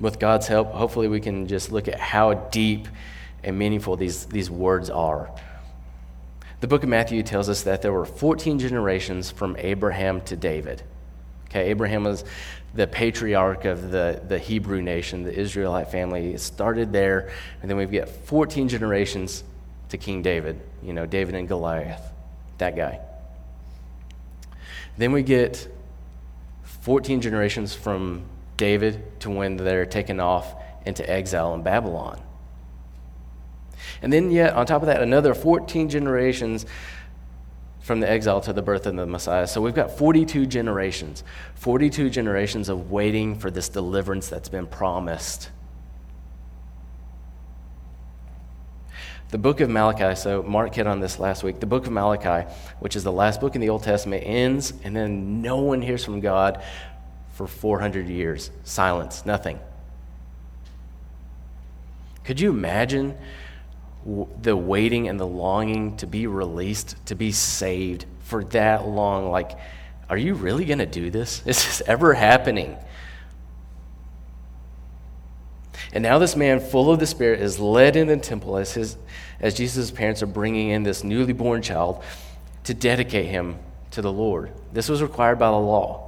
with 0.00 0.18
God's 0.18 0.46
help, 0.46 0.72
hopefully 0.72 1.08
we 1.08 1.20
can 1.20 1.46
just 1.48 1.72
look 1.72 1.88
at 1.88 1.98
how 1.98 2.34
deep 2.34 2.86
and 3.42 3.58
meaningful 3.58 3.96
these, 3.96 4.26
these 4.26 4.50
words 4.50 4.90
are. 4.90 5.30
The 6.60 6.66
book 6.66 6.82
of 6.82 6.88
Matthew 6.88 7.22
tells 7.22 7.48
us 7.48 7.62
that 7.62 7.82
there 7.82 7.92
were 7.92 8.04
14 8.04 8.58
generations 8.58 9.30
from 9.30 9.56
Abraham 9.58 10.20
to 10.22 10.36
David. 10.36 10.82
Okay, 11.48 11.70
Abraham 11.70 12.04
was 12.04 12.24
the 12.74 12.86
patriarch 12.86 13.64
of 13.64 13.90
the, 13.90 14.20
the 14.26 14.38
Hebrew 14.38 14.82
nation, 14.82 15.22
the 15.22 15.34
Israelite 15.34 15.90
family. 15.90 16.34
It 16.34 16.40
started 16.40 16.92
there, 16.92 17.30
and 17.62 17.70
then 17.70 17.78
we 17.78 17.86
get 17.86 18.08
14 18.08 18.68
generations 18.68 19.44
to 19.88 19.96
King 19.96 20.20
David, 20.20 20.60
you 20.82 20.92
know, 20.92 21.06
David 21.06 21.34
and 21.34 21.48
Goliath, 21.48 22.02
that 22.58 22.76
guy. 22.76 23.00
Then 24.98 25.12
we 25.12 25.22
get 25.22 25.68
14 26.88 27.20
generations 27.20 27.74
from 27.74 28.22
David 28.56 29.20
to 29.20 29.28
when 29.28 29.58
they're 29.58 29.84
taken 29.84 30.20
off 30.20 30.54
into 30.86 31.06
exile 31.06 31.52
in 31.52 31.62
Babylon. 31.62 32.18
And 34.00 34.10
then, 34.10 34.30
yet, 34.30 34.54
on 34.54 34.64
top 34.64 34.80
of 34.80 34.86
that, 34.86 35.02
another 35.02 35.34
14 35.34 35.90
generations 35.90 36.64
from 37.80 38.00
the 38.00 38.10
exile 38.10 38.40
to 38.40 38.54
the 38.54 38.62
birth 38.62 38.86
of 38.86 38.96
the 38.96 39.04
Messiah. 39.04 39.46
So 39.46 39.60
we've 39.60 39.74
got 39.74 39.98
42 39.98 40.46
generations, 40.46 41.24
42 41.56 42.08
generations 42.08 42.70
of 42.70 42.90
waiting 42.90 43.38
for 43.38 43.50
this 43.50 43.68
deliverance 43.68 44.30
that's 44.30 44.48
been 44.48 44.66
promised. 44.66 45.50
The 49.30 49.36
book 49.36 49.60
of 49.60 49.68
Malachi, 49.68 50.14
so 50.18 50.42
Mark 50.42 50.74
hit 50.74 50.86
on 50.86 51.00
this 51.00 51.18
last 51.18 51.42
week. 51.44 51.60
The 51.60 51.66
book 51.66 51.84
of 51.84 51.92
Malachi, 51.92 52.50
which 52.80 52.96
is 52.96 53.04
the 53.04 53.12
last 53.12 53.42
book 53.42 53.54
in 53.54 53.60
the 53.60 53.68
Old 53.68 53.82
Testament, 53.82 54.22
ends, 54.24 54.72
and 54.84 54.96
then 54.96 55.42
no 55.42 55.58
one 55.58 55.82
hears 55.82 56.02
from 56.02 56.20
God 56.20 56.62
for 57.38 57.46
400 57.46 58.08
years. 58.08 58.50
Silence, 58.64 59.24
nothing. 59.24 59.60
Could 62.24 62.40
you 62.40 62.50
imagine 62.50 63.16
the 64.42 64.56
waiting 64.56 65.08
and 65.08 65.20
the 65.20 65.26
longing 65.26 65.96
to 65.98 66.06
be 66.08 66.26
released, 66.26 66.96
to 67.06 67.14
be 67.14 67.30
saved 67.30 68.06
for 68.20 68.42
that 68.42 68.88
long. 68.88 69.30
Like, 69.30 69.52
are 70.10 70.16
you 70.16 70.34
really 70.34 70.64
going 70.64 70.80
to 70.80 70.86
do 70.86 71.10
this? 71.10 71.42
Is 71.46 71.64
this 71.64 71.80
ever 71.86 72.12
happening? 72.12 72.76
And 75.92 76.02
now 76.02 76.18
this 76.18 76.34
man, 76.34 76.58
full 76.58 76.90
of 76.90 76.98
the 76.98 77.06
Spirit, 77.06 77.40
is 77.40 77.60
led 77.60 77.94
in 77.94 78.08
the 78.08 78.16
temple 78.16 78.56
as, 78.56 78.72
his, 78.72 78.96
as 79.38 79.54
Jesus' 79.54 79.92
parents 79.92 80.24
are 80.24 80.26
bringing 80.26 80.70
in 80.70 80.82
this 80.82 81.04
newly 81.04 81.32
born 81.32 81.62
child 81.62 82.02
to 82.64 82.74
dedicate 82.74 83.26
him 83.26 83.60
to 83.92 84.02
the 84.02 84.12
Lord. 84.12 84.50
This 84.72 84.88
was 84.88 85.00
required 85.00 85.38
by 85.38 85.46
the 85.46 85.56
law. 85.56 86.07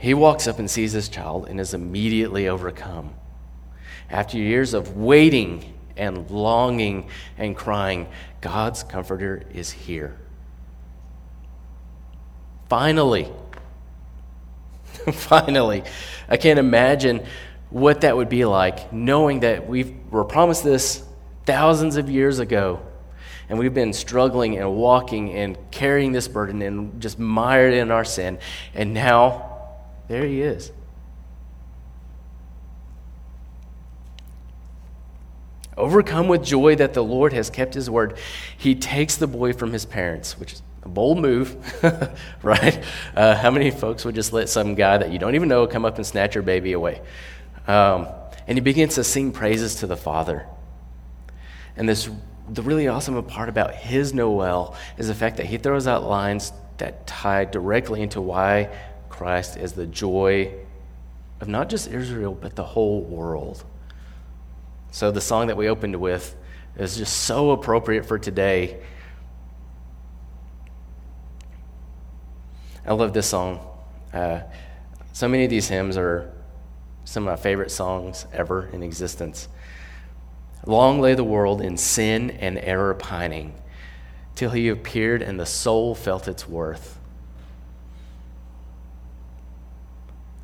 He 0.00 0.14
walks 0.14 0.46
up 0.46 0.58
and 0.58 0.68
sees 0.68 0.92
his 0.92 1.10
child 1.10 1.46
and 1.46 1.60
is 1.60 1.74
immediately 1.74 2.48
overcome. 2.48 3.12
After 4.08 4.38
years 4.38 4.72
of 4.72 4.96
waiting 4.96 5.74
and 5.94 6.30
longing 6.30 7.10
and 7.36 7.54
crying, 7.54 8.08
God's 8.40 8.82
comforter 8.82 9.42
is 9.52 9.70
here. 9.70 10.16
Finally, 12.70 13.30
finally, 15.12 15.84
I 16.30 16.38
can't 16.38 16.58
imagine 16.58 17.26
what 17.68 18.00
that 18.00 18.16
would 18.16 18.30
be 18.30 18.46
like 18.46 18.94
knowing 18.94 19.40
that 19.40 19.68
we 19.68 19.94
were 20.10 20.24
promised 20.24 20.64
this 20.64 21.04
thousands 21.44 21.96
of 21.98 22.08
years 22.08 22.38
ago 22.38 22.80
and 23.50 23.58
we've 23.58 23.74
been 23.74 23.92
struggling 23.92 24.56
and 24.56 24.74
walking 24.76 25.34
and 25.34 25.58
carrying 25.70 26.12
this 26.12 26.26
burden 26.26 26.62
and 26.62 27.02
just 27.02 27.18
mired 27.18 27.74
in 27.74 27.90
our 27.90 28.04
sin 28.04 28.38
and 28.74 28.94
now 28.94 29.49
there 30.10 30.26
he 30.26 30.42
is 30.42 30.72
Overcome 35.76 36.28
with 36.28 36.44
joy 36.44 36.74
that 36.76 36.92
the 36.92 37.02
Lord 37.02 37.32
has 37.32 37.48
kept 37.48 37.72
his 37.72 37.88
word, 37.88 38.18
he 38.58 38.74
takes 38.74 39.16
the 39.16 39.26
boy 39.26 39.54
from 39.54 39.72
his 39.72 39.86
parents, 39.86 40.38
which 40.38 40.52
is 40.52 40.62
a 40.82 40.88
bold 40.88 41.18
move, 41.18 41.56
right? 42.42 42.84
Uh, 43.16 43.34
how 43.34 43.50
many 43.50 43.70
folks 43.70 44.04
would 44.04 44.14
just 44.14 44.34
let 44.34 44.50
some 44.50 44.74
guy 44.74 44.98
that 44.98 45.10
you 45.10 45.18
don't 45.18 45.34
even 45.34 45.48
know 45.48 45.66
come 45.66 45.86
up 45.86 45.96
and 45.96 46.04
snatch 46.04 46.34
your 46.34 46.42
baby 46.42 46.72
away? 46.72 47.00
Um, 47.66 48.08
and 48.46 48.58
he 48.58 48.60
begins 48.60 48.96
to 48.96 49.04
sing 49.04 49.32
praises 49.32 49.76
to 49.76 49.86
the 49.86 49.96
Father. 49.96 50.44
And 51.76 51.88
this, 51.88 52.10
the 52.48 52.62
really 52.62 52.86
awesome 52.86 53.22
part 53.24 53.48
about 53.48 53.74
his 53.74 54.12
Noel 54.12 54.76
is 54.98 55.08
the 55.08 55.14
fact 55.14 55.38
that 55.38 55.46
he 55.46 55.56
throws 55.56 55.86
out 55.86 56.02
lines 56.02 56.52
that 56.76 57.06
tie 57.06 57.46
directly 57.46 58.02
into 58.02 58.20
why 58.20 58.68
Christ 59.20 59.58
is 59.58 59.74
the 59.74 59.84
joy 59.84 60.50
of 61.42 61.48
not 61.48 61.68
just 61.68 61.88
Israel, 61.88 62.32
but 62.32 62.56
the 62.56 62.64
whole 62.64 63.02
world. 63.02 63.62
So 64.92 65.10
the 65.10 65.20
song 65.20 65.48
that 65.48 65.58
we 65.58 65.68
opened 65.68 65.94
with 65.96 66.34
is 66.74 66.96
just 66.96 67.14
so 67.14 67.50
appropriate 67.50 68.06
for 68.06 68.18
today. 68.18 68.80
I 72.86 72.94
love 72.94 73.12
this 73.12 73.26
song. 73.26 73.60
Uh, 74.10 74.40
so 75.12 75.28
many 75.28 75.44
of 75.44 75.50
these 75.50 75.68
hymns 75.68 75.98
are 75.98 76.32
some 77.04 77.28
of 77.28 77.38
my 77.38 77.42
favorite 77.42 77.70
songs 77.70 78.24
ever 78.32 78.70
in 78.72 78.82
existence. 78.82 79.48
Long 80.64 80.98
lay 80.98 81.14
the 81.14 81.24
world 81.24 81.60
in 81.60 81.76
sin 81.76 82.30
and 82.30 82.56
error 82.56 82.94
pining, 82.94 83.52
till 84.34 84.52
he 84.52 84.70
appeared 84.70 85.20
and 85.20 85.38
the 85.38 85.44
soul 85.44 85.94
felt 85.94 86.26
its 86.26 86.48
worth. 86.48 86.99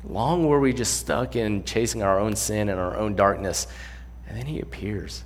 Long 0.03 0.45
were 0.45 0.59
we 0.59 0.73
just 0.73 0.97
stuck 0.97 1.35
in 1.35 1.63
chasing 1.63 2.03
our 2.03 2.19
own 2.19 2.35
sin 2.35 2.69
and 2.69 2.79
our 2.79 2.95
own 2.95 3.15
darkness 3.15 3.67
and 4.27 4.37
then 4.37 4.45
he 4.45 4.59
appears. 4.59 5.23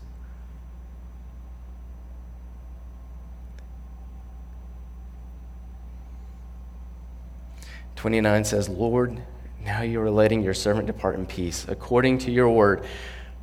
Twenty-nine 7.95 8.45
says, 8.45 8.67
Lord, 8.67 9.21
now 9.63 9.83
you 9.83 10.01
are 10.01 10.09
letting 10.09 10.41
your 10.41 10.55
servant 10.55 10.87
depart 10.87 11.15
in 11.15 11.27
peace, 11.27 11.67
according 11.67 12.17
to 12.19 12.31
your 12.31 12.49
word. 12.49 12.83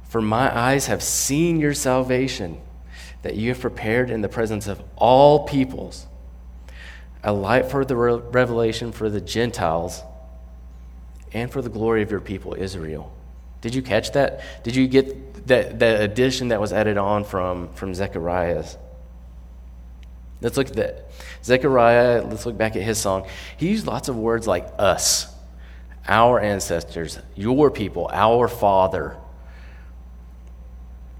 For 0.03 0.21
my 0.21 0.57
eyes 0.57 0.87
have 0.87 1.01
seen 1.01 1.61
your 1.61 1.75
salvation, 1.75 2.61
that 3.23 3.37
you 3.37 3.51
have 3.51 3.61
prepared 3.61 4.11
in 4.11 4.21
the 4.21 4.29
presence 4.29 4.67
of 4.67 4.83
all 4.97 5.47
peoples, 5.47 6.09
a 7.23 7.33
light 7.33 7.67
for 7.67 7.85
the 7.85 7.95
revelation 7.95 8.91
for 8.91 9.09
the 9.09 9.21
Gentiles 9.21 10.03
and 11.33 11.51
for 11.51 11.63
the 11.63 11.69
glory 11.69 12.03
of 12.03 12.11
your 12.11 12.21
people, 12.21 12.55
Israel. 12.55 13.13
Did 13.61 13.75
you 13.75 13.83
catch 13.83 14.13
that? 14.13 14.41
Did 14.63 14.77
you 14.77 14.87
get 14.87 15.47
that, 15.49 15.79
that 15.81 16.01
addition 16.01 16.49
that 16.49 16.61
was 16.61 16.73
added 16.73 16.97
on 16.97 17.25
from, 17.25 17.73
from 17.75 17.95
Zechariah's? 17.95 18.77
Let's 20.41 20.57
look 20.57 20.69
at 20.69 20.77
that. 20.77 21.11
Zechariah, 21.43 22.23
let's 22.23 22.47
look 22.47 22.57
back 22.57 22.77
at 22.77 22.83
his 22.83 22.99
song. 22.99 23.27
He 23.57 23.69
used 23.69 23.87
lots 23.87 24.09
of 24.09 24.17
words 24.17 24.47
like 24.47 24.69
us, 24.79 25.35
our 26.07 26.39
ancestors, 26.39 27.19
your 27.35 27.71
people, 27.71 28.09
our 28.13 28.47
father. 28.47 29.17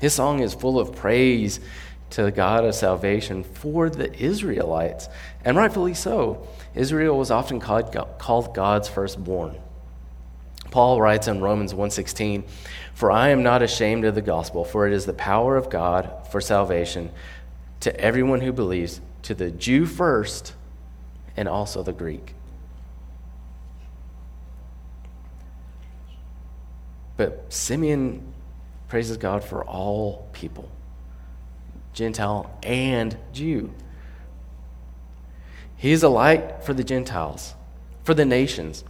His 0.01 0.15
song 0.15 0.41
is 0.41 0.55
full 0.55 0.79
of 0.79 0.95
praise 0.95 1.59
to 2.11 2.23
the 2.23 2.31
God 2.31 2.65
of 2.65 2.75
salvation 2.75 3.43
for 3.43 3.91
the 3.91 4.15
Israelites, 4.15 5.09
and 5.45 5.57
rightfully 5.57 5.95
so. 5.95 6.47
Israel 6.75 7.19
was 7.19 7.31
often 7.31 7.59
called, 7.59 7.97
called 8.19 8.55
God's 8.55 8.89
firstborn. 8.89 9.57
Paul 10.71 11.01
writes 11.01 11.29
in 11.29 11.41
Romans 11.41 11.75
1:16, 11.75 12.45
"For 12.95 13.11
I 13.11 13.29
am 13.29 13.43
not 13.43 13.63
ashamed 13.63 14.05
of 14.05 14.15
the 14.15 14.23
gospel, 14.23 14.65
for 14.65 14.87
it 14.87 14.93
is 14.93 15.07
the 15.07 15.13
power 15.13 15.57
of 15.57 15.71
God 15.71 16.11
for 16.31 16.41
salvation 16.41 17.11
to 17.81 17.99
everyone 18.01 18.41
who 18.41 18.53
believes, 18.53 19.01
to 19.23 19.35
the 19.35 19.51
Jew 19.51 19.87
first, 19.87 20.55
and 21.37 21.49
also 21.49 21.83
the 21.83 21.93
Greek." 21.93 22.35
But 27.17 27.53
Simeon 27.53 28.33
praises 28.89 29.17
God 29.17 29.43
for 29.43 29.65
all 29.65 30.29
people, 30.33 30.69
Gentile 31.93 32.51
and 32.63 33.17
Jew. 33.33 33.73
He 35.77 35.93
is 35.93 36.03
a 36.03 36.09
light 36.09 36.63
for 36.63 36.75
the 36.75 36.85
Gentiles, 36.85 37.55
for 38.05 38.15
the 38.15 38.25
nations. 38.25 38.85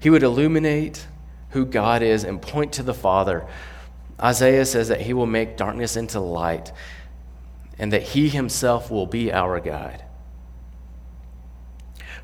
He 0.00 0.10
would 0.10 0.22
illuminate 0.22 1.06
who 1.50 1.64
God 1.64 2.02
is 2.02 2.24
and 2.24 2.40
point 2.40 2.72
to 2.74 2.82
the 2.82 2.94
Father. 2.94 3.46
Isaiah 4.20 4.66
says 4.66 4.88
that 4.88 5.02
he 5.02 5.12
will 5.12 5.26
make 5.26 5.56
darkness 5.56 5.96
into 5.96 6.20
light 6.20 6.72
and 7.78 7.92
that 7.92 8.02
he 8.02 8.28
himself 8.28 8.90
will 8.90 9.06
be 9.06 9.32
our 9.32 9.60
guide. 9.60 10.04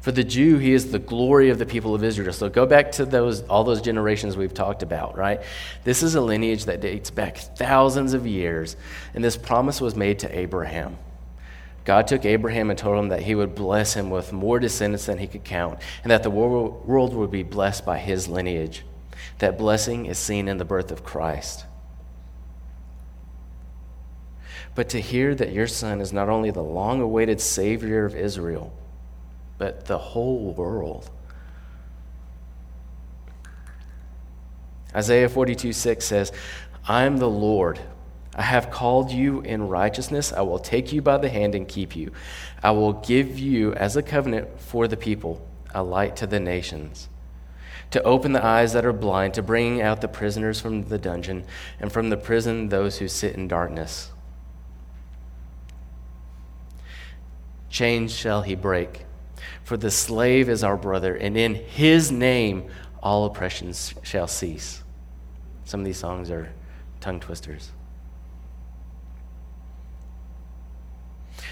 For 0.00 0.12
the 0.12 0.24
Jew, 0.24 0.58
he 0.58 0.74
is 0.74 0.92
the 0.92 0.98
glory 0.98 1.48
of 1.48 1.58
the 1.58 1.64
people 1.64 1.94
of 1.94 2.04
Israel. 2.04 2.34
So 2.34 2.50
go 2.50 2.66
back 2.66 2.92
to 2.92 3.06
those 3.06 3.40
all 3.44 3.64
those 3.64 3.80
generations 3.80 4.36
we've 4.36 4.52
talked 4.52 4.82
about, 4.82 5.16
right? 5.16 5.40
This 5.84 6.02
is 6.02 6.14
a 6.14 6.20
lineage 6.20 6.66
that 6.66 6.82
dates 6.82 7.10
back 7.10 7.38
thousands 7.38 8.12
of 8.12 8.26
years, 8.26 8.76
and 9.14 9.24
this 9.24 9.38
promise 9.38 9.80
was 9.80 9.96
made 9.96 10.18
to 10.18 10.38
Abraham. 10.38 10.98
God 11.86 12.06
took 12.06 12.26
Abraham 12.26 12.68
and 12.68 12.78
told 12.78 12.98
him 12.98 13.08
that 13.08 13.22
he 13.22 13.34
would 13.34 13.54
bless 13.54 13.94
him 13.94 14.10
with 14.10 14.30
more 14.30 14.58
descendants 14.58 15.06
than 15.06 15.16
he 15.16 15.26
could 15.26 15.44
count, 15.44 15.78
and 16.02 16.10
that 16.10 16.22
the 16.22 16.28
world 16.28 17.14
would 17.14 17.30
be 17.30 17.42
blessed 17.42 17.86
by 17.86 17.96
his 17.96 18.28
lineage. 18.28 18.84
That 19.38 19.58
blessing 19.58 20.06
is 20.06 20.18
seen 20.18 20.48
in 20.48 20.58
the 20.58 20.64
birth 20.64 20.90
of 20.90 21.04
Christ. 21.04 21.66
But 24.74 24.88
to 24.90 25.00
hear 25.00 25.34
that 25.34 25.52
your 25.52 25.66
son 25.66 26.00
is 26.00 26.12
not 26.12 26.28
only 26.28 26.50
the 26.50 26.62
long 26.62 27.00
awaited 27.00 27.40
Savior 27.40 28.04
of 28.04 28.16
Israel, 28.16 28.72
but 29.58 29.86
the 29.86 29.98
whole 29.98 30.52
world. 30.52 31.10
Isaiah 34.94 35.28
42 35.28 35.72
6 35.72 36.04
says, 36.04 36.32
I 36.86 37.04
am 37.04 37.18
the 37.18 37.30
Lord. 37.30 37.80
I 38.36 38.42
have 38.42 38.70
called 38.70 39.12
you 39.12 39.42
in 39.42 39.68
righteousness. 39.68 40.32
I 40.32 40.42
will 40.42 40.58
take 40.58 40.92
you 40.92 41.00
by 41.00 41.18
the 41.18 41.28
hand 41.28 41.54
and 41.54 41.68
keep 41.68 41.94
you. 41.94 42.10
I 42.62 42.72
will 42.72 42.94
give 42.94 43.38
you 43.38 43.74
as 43.74 43.96
a 43.96 44.02
covenant 44.02 44.60
for 44.60 44.88
the 44.88 44.96
people, 44.96 45.46
a 45.72 45.84
light 45.84 46.16
to 46.16 46.26
the 46.26 46.40
nations 46.40 47.08
to 47.94 48.02
open 48.02 48.32
the 48.32 48.44
eyes 48.44 48.72
that 48.72 48.84
are 48.84 48.92
blind, 48.92 49.32
to 49.32 49.40
bring 49.40 49.80
out 49.80 50.00
the 50.00 50.08
prisoners 50.08 50.60
from 50.60 50.82
the 50.82 50.98
dungeon, 50.98 51.44
and 51.78 51.92
from 51.92 52.10
the 52.10 52.16
prison 52.16 52.68
those 52.68 52.98
who 52.98 53.06
sit 53.06 53.36
in 53.36 53.46
darkness. 53.46 54.10
Chains 57.70 58.12
shall 58.12 58.42
he 58.42 58.56
break, 58.56 59.04
for 59.62 59.76
the 59.76 59.92
slave 59.92 60.48
is 60.48 60.64
our 60.64 60.76
brother, 60.76 61.14
and 61.14 61.36
in 61.36 61.54
his 61.54 62.10
name 62.10 62.68
all 63.00 63.26
oppressions 63.26 63.94
shall 64.02 64.26
cease. 64.26 64.82
Some 65.64 65.78
of 65.78 65.86
these 65.86 65.98
songs 65.98 66.32
are 66.32 66.52
tongue 67.00 67.20
twisters. 67.20 67.70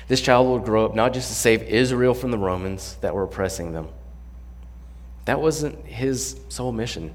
This 0.09 0.21
child 0.21 0.49
will 0.49 0.59
grow 0.59 0.87
up 0.87 0.97
not 0.97 1.15
just 1.15 1.29
to 1.29 1.35
save 1.35 1.63
Israel 1.63 2.15
from 2.15 2.33
the 2.33 2.39
Romans 2.39 2.97
that 3.01 3.15
were 3.15 3.23
oppressing 3.23 3.75
them 3.75 3.91
that 5.25 5.41
wasn't 5.41 5.87
his 5.87 6.41
sole 6.49 6.73
mission. 6.73 7.15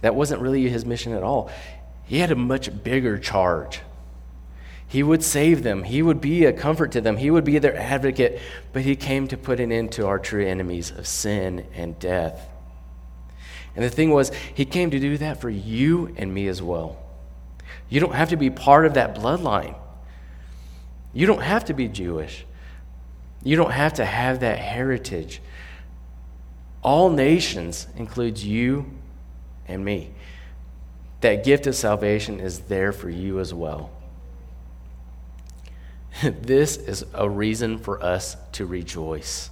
That 0.00 0.14
wasn't 0.14 0.42
really 0.42 0.68
his 0.68 0.84
mission 0.84 1.12
at 1.12 1.22
all. 1.22 1.50
He 2.04 2.18
had 2.18 2.30
a 2.30 2.36
much 2.36 2.82
bigger 2.82 3.18
charge. 3.18 3.80
He 4.86 5.02
would 5.02 5.24
save 5.24 5.62
them, 5.62 5.82
he 5.82 6.02
would 6.02 6.20
be 6.20 6.44
a 6.44 6.52
comfort 6.52 6.92
to 6.92 7.00
them, 7.00 7.16
he 7.16 7.30
would 7.30 7.44
be 7.44 7.58
their 7.58 7.76
advocate, 7.76 8.40
but 8.72 8.82
he 8.82 8.94
came 8.94 9.26
to 9.28 9.36
put 9.36 9.58
an 9.58 9.72
end 9.72 9.92
to 9.92 10.06
our 10.06 10.18
true 10.18 10.46
enemies 10.46 10.90
of 10.90 11.06
sin 11.06 11.66
and 11.74 11.98
death. 11.98 12.48
And 13.74 13.84
the 13.84 13.90
thing 13.90 14.10
was, 14.10 14.30
he 14.54 14.64
came 14.64 14.90
to 14.90 15.00
do 15.00 15.18
that 15.18 15.40
for 15.40 15.50
you 15.50 16.14
and 16.16 16.32
me 16.32 16.46
as 16.46 16.62
well. 16.62 16.96
You 17.88 17.98
don't 17.98 18.14
have 18.14 18.28
to 18.28 18.36
be 18.36 18.50
part 18.50 18.86
of 18.86 18.94
that 18.94 19.16
bloodline. 19.16 19.74
You 21.12 21.26
don't 21.26 21.42
have 21.42 21.64
to 21.66 21.74
be 21.74 21.88
Jewish. 21.88 22.44
You 23.42 23.56
don't 23.56 23.72
have 23.72 23.94
to 23.94 24.04
have 24.04 24.40
that 24.40 24.58
heritage 24.58 25.40
all 26.84 27.08
nations 27.08 27.88
includes 27.96 28.44
you 28.44 28.86
and 29.66 29.84
me. 29.84 30.12
That 31.22 31.42
gift 31.42 31.66
of 31.66 31.74
salvation 31.74 32.38
is 32.38 32.60
there 32.60 32.92
for 32.92 33.08
you 33.08 33.40
as 33.40 33.54
well. 33.54 33.90
this 36.22 36.76
is 36.76 37.04
a 37.14 37.28
reason 37.28 37.78
for 37.78 38.02
us 38.02 38.36
to 38.52 38.66
rejoice. 38.66 39.50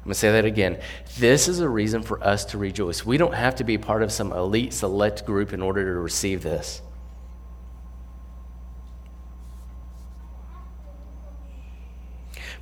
I'm 0.00 0.04
going 0.04 0.12
to 0.12 0.18
say 0.18 0.32
that 0.32 0.44
again. 0.44 0.78
This 1.18 1.48
is 1.48 1.60
a 1.60 1.68
reason 1.68 2.02
for 2.02 2.22
us 2.22 2.44
to 2.46 2.58
rejoice. 2.58 3.04
We 3.04 3.16
don't 3.16 3.34
have 3.34 3.56
to 3.56 3.64
be 3.64 3.78
part 3.78 4.02
of 4.02 4.12
some 4.12 4.32
elite 4.32 4.72
select 4.72 5.24
group 5.24 5.52
in 5.52 5.62
order 5.62 5.84
to 5.84 6.00
receive 6.00 6.42
this. 6.42 6.82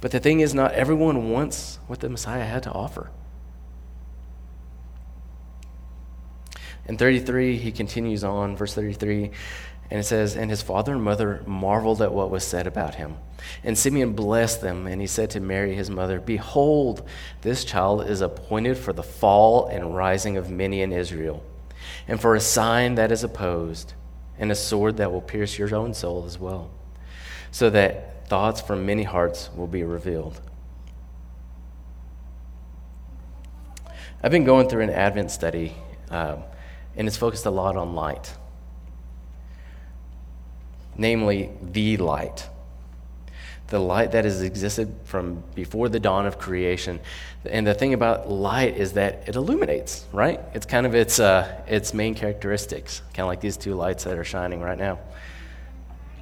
But 0.01 0.13
the 0.13 0.21
thing 0.21 0.41
is, 0.41 0.55
not 0.55 0.73
everyone 0.73 1.31
wants 1.31 1.81
what 1.89 1.99
the 2.01 2.09
Messiah 2.09 2.45
had 2.45 2.63
to 2.65 2.73
offer. 2.73 3.11
In 6.87 6.97
33, 6.97 7.57
he 7.57 7.73
continues 7.73 8.25
on, 8.25 8.57
verse 8.57 8.75
33, 8.75 9.31
and 9.91 10.01
it 10.01 10.05
says, 10.05 10.37
And 10.37 10.51
his 10.51 10.63
father 10.63 10.93
and 10.93 11.03
mother 11.03 11.43
marveled 11.47 12.03
at 12.03 12.13
what 12.13 12.31
was 12.31 12.45
said 12.45 12.67
about 12.67 12.97
him. 12.97 13.17
And 13.65 13.77
Simeon 13.77 14.13
blessed 14.13 14.61
them, 14.61 14.87
and 14.87 15.01
he 15.01 15.07
said 15.07 15.31
to 15.31 15.41
Mary, 15.41 15.75
his 15.75 15.91
mother, 15.91 16.21
Behold, 16.21 17.07
this 17.43 17.65
child 17.65 18.09
is 18.09 18.21
appointed 18.21 18.77
for 18.77 18.93
the 18.93 19.03
fall 19.03 19.67
and 19.67 19.97
rising 19.97 20.37
of 20.37 20.51
many 20.51 20.83
in 20.83 20.93
Israel, 20.93 21.43
and 22.07 22.21
for 22.21 22.35
a 22.35 22.41
sign 22.41 22.97
that 22.97 23.13
is 23.13 23.25
opposed, 23.25 23.95
and 24.39 24.53
a 24.53 24.55
sword 24.55 24.99
that 24.99 25.11
will 25.11 25.21
pierce 25.21 25.59
your 25.59 25.75
own 25.75 25.95
soul 25.95 26.25
as 26.27 26.39
well, 26.39 26.71
so 27.51 27.71
that 27.71 28.29
thoughts 28.29 28.61
from 28.61 28.85
many 28.85 29.05
hearts 29.05 29.49
will 29.57 29.67
be 29.67 29.83
revealed. 29.83 30.41
I've 34.23 34.33
been 34.33 34.45
going 34.45 34.69
through 34.69 34.83
an 34.83 34.91
Advent 34.91 35.31
study. 35.31 35.75
Uh, 36.11 36.39
and 36.99 37.07
it's 37.07 37.17
focused 37.17 37.47
a 37.47 37.51
lot 37.51 37.77
on 37.77 37.95
light, 37.95 38.35
namely, 40.97 41.51
the 41.63 41.97
light. 41.97 42.49
The 43.69 43.79
light 43.79 44.13
that 44.13 44.25
has 44.25 44.43
existed 44.43 44.95
from 45.05 45.45
before 45.55 45.89
the 45.91 46.01
dawn 46.01 46.27
of 46.27 46.39
creation. 46.39 47.01
And 47.45 47.67
the 47.67 47.75
thing 47.75 47.93
about 47.93 48.29
light 48.29 48.77
is 48.79 48.95
that 48.95 49.29
it 49.29 49.37
illuminates, 49.37 50.07
right? 50.11 50.41
It's 50.55 50.65
kind 50.67 50.87
of 50.87 50.95
its, 50.95 51.21
uh, 51.21 51.63
its 51.69 51.93
main 51.93 52.15
characteristics, 52.15 53.03
kind 53.13 53.21
of 53.21 53.27
like 53.27 53.43
these 53.43 53.59
two 53.59 53.75
lights 53.75 54.05
that 54.05 54.17
are 54.19 54.25
shining 54.25 54.61
right 54.61 54.79
now. 54.79 54.99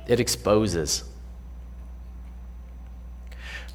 It 0.08 0.18
exposes. 0.18 1.04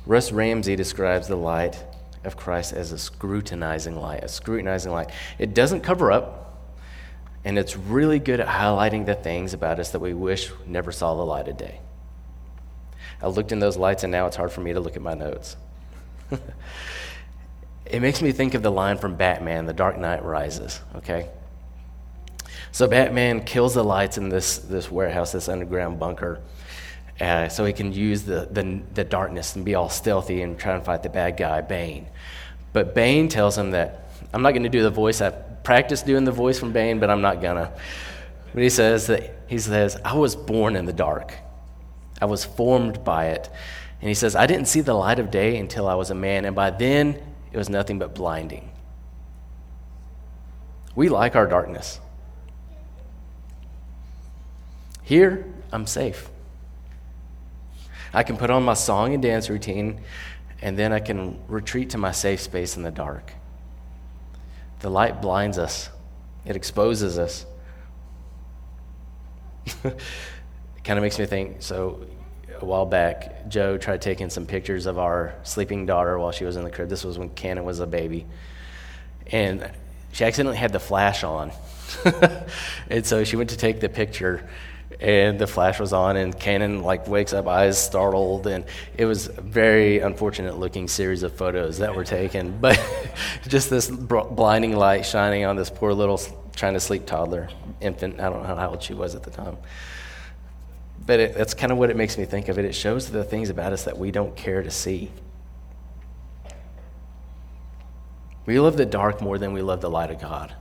Russ 0.06 0.32
Ramsey 0.34 0.76
describes 0.76 1.30
the 1.30 1.38
light 1.38 1.82
of 2.26 2.36
Christ 2.36 2.74
as 2.74 2.92
a 2.92 2.98
scrutinizing 2.98 3.96
light, 3.96 4.24
a 4.24 4.28
scrutinizing 4.28 4.92
light. 4.92 5.10
It 5.40 5.54
doesn't 5.54 5.82
cover 5.82 6.12
up, 6.12 6.51
and 7.44 7.58
it's 7.58 7.76
really 7.76 8.20
good 8.20 8.40
at 8.40 8.48
highlighting 8.48 9.06
the 9.06 9.16
things 9.16 9.54
about 9.54 9.80
us 9.80 9.92
that 9.92 10.00
we 10.00 10.14
wish 10.14 10.52
never 10.66 10.92
saw 10.92 11.16
the 11.16 11.26
light 11.26 11.48
of 11.48 11.58
day. 11.58 11.80
I 13.22 13.28
looked 13.28 13.52
in 13.52 13.60
those 13.60 13.78
lights, 13.78 14.04
and 14.04 14.12
now 14.12 14.28
it's 14.28 14.36
hard 14.36 14.52
for 14.52 14.62
me 14.62 14.74
to 14.74 14.80
look 14.80 14.96
at 14.96 15.02
my 15.02 15.14
notes. 15.14 15.56
it 17.86 18.02
makes 18.02 18.22
me 18.22 18.32
think 18.32 18.54
of 18.54 18.64
the 18.64 18.72
line 18.72 18.98
from 18.98 19.16
Batman, 19.16 19.66
The 19.66 19.74
Dark 19.74 19.98
Knight 19.98 20.24
Rises, 20.24 20.82
okay? 20.96 21.30
So 22.72 22.88
Batman 22.88 23.44
kills 23.44 23.74
the 23.74 23.84
lights 23.84 24.18
in 24.18 24.30
this, 24.30 24.60
this 24.60 24.90
warehouse, 24.90 25.32
this 25.32 25.50
underground 25.50 26.00
bunker, 26.00 26.42
uh, 27.20 27.50
so 27.50 27.66
he 27.66 27.74
can 27.74 27.94
use 27.94 28.24
the, 28.24 28.48
the, 28.50 28.82
the 28.94 29.04
darkness 29.04 29.56
and 29.56 29.66
be 29.66 29.76
all 29.76 29.90
stealthy 29.90 30.42
and 30.42 30.58
try 30.58 30.74
and 30.74 30.84
fight 30.84 31.04
the 31.04 31.10
bad 31.10 31.38
guy, 31.38 31.62
Bane. 31.62 32.08
But 32.74 32.96
Bane 32.96 33.28
tells 33.28 33.58
him 33.58 33.72
that 33.72 34.10
I'm 34.34 34.42
not 34.42 34.52
going 34.52 34.64
to 34.64 34.70
do 34.70 34.82
the 34.82 34.90
voice. 34.90 35.22
I 35.22 35.34
practiced 35.64 36.06
doing 36.06 36.24
the 36.24 36.32
voice 36.32 36.60
from 36.60 36.72
Bane, 36.72 37.00
but 37.00 37.10
I'm 37.10 37.22
not 37.22 37.42
to. 37.42 37.72
But 38.54 38.64
he 38.64 38.70
says 38.70 39.08
that 39.08 39.36
he 39.48 39.58
says, 39.58 39.98
I 40.04 40.16
was 40.16 40.36
born 40.36 40.76
in 40.76 40.86
the 40.86 40.94
dark. 40.94 41.34
I 42.22 42.26
was 42.26 42.46
formed 42.46 43.04
by 43.04 43.28
it. 43.28 43.50
And 44.00 44.08
he 44.08 44.14
says, 44.14 44.36
I 44.36 44.48
didn't 44.48 44.68
see 44.68 44.82
the 44.82 44.94
light 44.94 45.20
of 45.20 45.30
day 45.32 45.58
until 45.58 45.88
I 45.88 45.96
was 45.96 46.10
a 46.10 46.16
man, 46.16 46.46
and 46.46 46.56
by 46.56 46.72
then 46.72 47.22
it 47.52 47.58
was 47.58 47.70
nothing 47.70 48.00
but 48.00 48.16
blinding. 48.16 48.72
We 50.96 51.10
like 51.10 51.36
our 51.36 51.48
darkness. 51.48 52.00
Here, 55.04 55.46
I'm 55.72 55.88
safe. 55.88 56.30
I 58.14 58.24
can 58.24 58.38
put 58.38 58.50
on 58.50 58.64
my 58.64 58.74
song 58.74 59.14
and 59.14 59.22
dance 59.22 59.50
routine, 59.50 60.02
and 60.62 60.78
then 60.78 60.92
I 60.92 61.00
can 61.00 61.40
retreat 61.48 61.92
to 61.92 61.98
my 61.98 62.12
safe 62.12 62.42
space 62.42 62.76
in 62.76 62.84
the 62.84 62.92
dark. 62.92 63.34
The 64.82 64.90
light 64.90 65.22
blinds 65.22 65.58
us, 65.58 65.90
it 66.46 66.56
exposes 66.56 67.18
us. 67.18 67.46
it 69.84 69.96
kind 70.84 70.98
of 70.98 71.04
makes 71.04 71.20
me 71.20 71.26
think 71.26 71.62
so, 71.62 72.06
a 72.62 72.66
while 72.66 72.86
back, 72.86 73.48
Joe 73.48 73.78
tried 73.78 74.02
taking 74.02 74.30
some 74.30 74.46
pictures 74.46 74.86
of 74.86 75.00
our 75.00 75.36
sleeping 75.44 75.86
daughter 75.86 76.18
while 76.20 76.32
she 76.32 76.46
was 76.46 76.56
in 76.56 76.64
the 76.64 76.70
crib. 76.70 76.90
This 76.90 77.04
was 77.04 77.18
when 77.18 77.30
Cannon 77.30 77.64
was 77.64 77.80
a 77.80 77.88
baby. 77.88 78.26
And 79.28 79.72
she 80.12 80.26
accidentally 80.26 80.58
had 80.58 80.72
the 80.72 80.80
flash 80.80 81.24
on. 81.24 81.52
and 82.90 83.06
so 83.06 83.24
she 83.24 83.36
went 83.36 83.50
to 83.50 83.58
take 83.58 83.80
the 83.80 83.90
picture 83.90 84.48
and 85.02 85.40
the 85.40 85.48
flash 85.48 85.80
was 85.80 85.94
on 85.94 86.16
and 86.16 86.40
Cannon 86.40 86.84
like 86.84 87.08
wakes 87.08 87.34
up 87.34 87.48
eyes 87.48 87.84
startled 87.84 88.48
and 88.48 88.66
it 88.98 89.06
was 89.06 89.28
a 89.28 89.42
very 89.42 90.00
unfortunate 90.00 90.58
looking 90.58 90.88
series 90.88 91.24
of 91.24 91.34
photos 91.34 91.80
that 91.80 91.96
were 91.96 92.04
taken 92.04 92.58
but 92.62 92.80
just 93.48 93.70
this 93.70 93.90
blinding 93.90 94.76
light 94.76 95.06
shining 95.06 95.46
on 95.46 95.56
this 95.56 95.70
poor 95.70 95.94
little 95.94 96.22
trying 96.56 96.74
to 96.74 96.80
sleep 96.80 97.06
toddler 97.06 97.50
infant 97.80 98.20
I 98.20 98.30
don't 98.30 98.44
know 98.44 98.56
how 98.56 98.70
old 98.70 98.84
she 98.84 98.94
was 98.94 99.16
at 99.16 99.24
the 99.24 99.32
time 99.32 99.58
but 101.06 101.20
it, 101.20 101.34
that's 101.34 101.54
kind 101.54 101.72
of 101.72 101.78
what 101.78 101.90
it 101.90 101.98
makes 101.98 102.18
me 102.18 102.26
think 102.26 102.48
of 102.48 102.60
it. 102.60 102.66
It 102.66 102.76
shows 102.76 103.10
the 103.10 103.24
things 103.24 103.50
about 103.50 103.74
us 103.74 103.84
that 103.86 103.98
we 103.98 104.12
don't 104.12 104.36
care 104.36 104.62
to 104.62 104.72
see. 104.72 105.12
We 108.46 108.60
love 108.60 108.78
the 108.78 108.86
dark 108.86 109.22
more 109.22 109.38
than 109.38 109.54
we 109.54 109.62
love 109.62 109.82
the 109.82 109.90
light 109.90 110.12
of 110.12 110.20
God. 110.20 110.54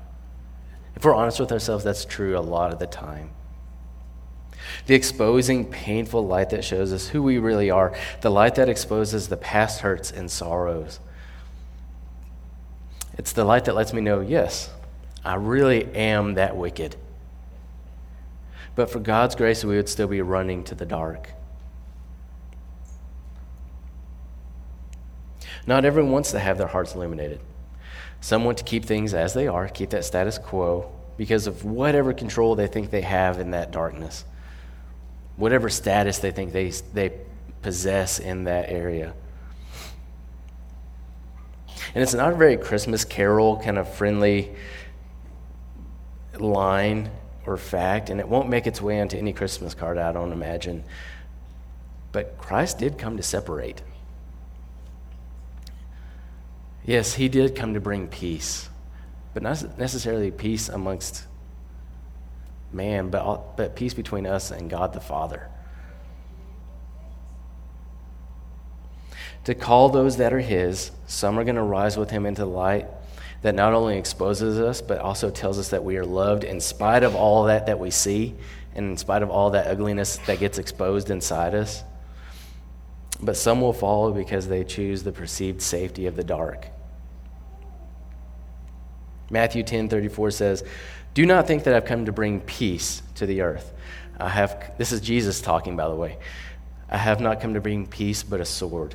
If 0.96 1.04
we're 1.04 1.14
honest 1.14 1.40
with 1.40 1.52
ourselves, 1.52 1.84
that's 1.84 2.04
true 2.04 2.38
a 2.38 2.40
lot 2.40 2.72
of 2.72 2.78
the 2.78 2.86
time. 2.86 3.30
The 4.86 4.94
exposing, 4.94 5.64
painful 5.70 6.26
light 6.26 6.50
that 6.50 6.64
shows 6.64 6.92
us 6.92 7.08
who 7.08 7.22
we 7.22 7.38
really 7.38 7.70
are, 7.70 7.94
the 8.20 8.30
light 8.30 8.54
that 8.56 8.68
exposes 8.68 9.28
the 9.28 9.36
past 9.36 9.80
hurts 9.80 10.10
and 10.10 10.30
sorrows. 10.30 11.00
It's 13.18 13.32
the 13.32 13.44
light 13.44 13.66
that 13.66 13.74
lets 13.74 13.92
me 13.92 14.00
know, 14.00 14.20
yes, 14.20 14.70
I 15.24 15.34
really 15.34 15.84
am 15.94 16.34
that 16.34 16.56
wicked 16.56 16.96
but 18.74 18.90
for 18.90 19.00
God's 19.00 19.34
grace, 19.34 19.64
we 19.64 19.76
would 19.76 19.88
still 19.88 20.06
be 20.06 20.22
running 20.22 20.64
to 20.64 20.74
the 20.74 20.86
dark. 20.86 21.32
Not 25.66 25.84
everyone 25.84 26.12
wants 26.12 26.30
to 26.30 26.38
have 26.38 26.56
their 26.56 26.66
hearts 26.66 26.94
illuminated. 26.94 27.40
Some 28.22 28.44
want 28.44 28.58
to 28.58 28.64
keep 28.64 28.84
things 28.84 29.12
as 29.12 29.34
they 29.34 29.46
are, 29.46 29.68
keep 29.68 29.90
that 29.90 30.04
status 30.06 30.38
quo, 30.38 30.90
because 31.16 31.46
of 31.46 31.64
whatever 31.64 32.12
control 32.12 32.54
they 32.54 32.66
think 32.66 32.90
they 32.90 33.02
have 33.02 33.38
in 33.38 33.50
that 33.50 33.70
darkness, 33.70 34.24
whatever 35.40 35.70
status 35.70 36.18
they 36.18 36.30
think 36.30 36.52
they, 36.52 36.68
they 36.92 37.12
possess 37.62 38.18
in 38.18 38.44
that 38.44 38.68
area. 38.68 39.14
And 41.94 42.02
it's 42.02 42.14
not 42.14 42.32
a 42.32 42.36
very 42.36 42.56
Christmas 42.58 43.04
carol 43.04 43.56
kind 43.56 43.78
of 43.78 43.92
friendly 43.92 44.54
line 46.38 47.10
or 47.46 47.56
fact, 47.56 48.10
and 48.10 48.20
it 48.20 48.28
won't 48.28 48.48
make 48.48 48.66
its 48.66 48.82
way 48.82 49.00
onto 49.00 49.16
any 49.16 49.32
Christmas 49.32 49.74
card, 49.74 49.96
I 49.96 50.12
don't 50.12 50.30
imagine. 50.30 50.84
But 52.12 52.36
Christ 52.36 52.78
did 52.78 52.98
come 52.98 53.16
to 53.16 53.22
separate. 53.22 53.82
Yes, 56.84 57.14
he 57.14 57.28
did 57.28 57.56
come 57.56 57.74
to 57.74 57.80
bring 57.80 58.08
peace, 58.08 58.68
but 59.32 59.42
not 59.42 59.78
necessarily 59.78 60.30
peace 60.30 60.68
amongst 60.68 61.26
man, 62.72 63.10
but, 63.10 63.56
but 63.56 63.76
peace 63.76 63.94
between 63.94 64.26
us 64.26 64.50
and 64.50 64.70
God 64.70 64.92
the 64.92 65.00
Father. 65.00 65.48
To 69.44 69.54
call 69.54 69.88
those 69.88 70.18
that 70.18 70.32
are 70.32 70.40
his, 70.40 70.90
some 71.06 71.38
are 71.38 71.44
going 71.44 71.56
to 71.56 71.62
rise 71.62 71.96
with 71.96 72.10
him 72.10 72.26
into 72.26 72.44
light, 72.44 72.86
that 73.42 73.54
not 73.54 73.72
only 73.72 73.96
exposes 73.96 74.60
us, 74.60 74.82
but 74.82 74.98
also 74.98 75.30
tells 75.30 75.58
us 75.58 75.70
that 75.70 75.82
we 75.82 75.96
are 75.96 76.04
loved 76.04 76.44
in 76.44 76.60
spite 76.60 77.02
of 77.02 77.14
all 77.14 77.44
that 77.44 77.66
that 77.66 77.78
we 77.78 77.90
see 77.90 78.34
and 78.74 78.90
in 78.90 78.96
spite 78.96 79.22
of 79.22 79.30
all 79.30 79.50
that 79.50 79.66
ugliness 79.66 80.18
that 80.26 80.38
gets 80.38 80.58
exposed 80.58 81.10
inside 81.10 81.54
us. 81.54 81.82
But 83.22 83.36
some 83.36 83.60
will 83.60 83.72
follow 83.72 84.12
because 84.12 84.48
they 84.48 84.62
choose 84.64 85.02
the 85.02 85.12
perceived 85.12 85.62
safety 85.62 86.06
of 86.06 86.16
the 86.16 86.24
dark. 86.24 86.68
Matthew 89.30 89.62
10:34 89.62 90.32
says, 90.32 90.64
"Do 91.14 91.26
not 91.26 91.46
think 91.46 91.64
that 91.64 91.74
I've 91.74 91.84
come 91.84 92.06
to 92.06 92.12
bring 92.12 92.40
peace 92.40 93.02
to 93.16 93.26
the 93.26 93.40
earth. 93.42 93.72
I 94.18 94.28
have 94.28 94.72
this 94.78 94.92
is 94.92 95.00
Jesus 95.00 95.40
talking 95.40 95.76
by 95.76 95.88
the 95.88 95.94
way. 95.94 96.18
I 96.88 96.96
have 96.96 97.20
not 97.20 97.40
come 97.40 97.54
to 97.54 97.60
bring 97.60 97.86
peace 97.86 98.22
but 98.22 98.40
a 98.40 98.44
sword." 98.44 98.94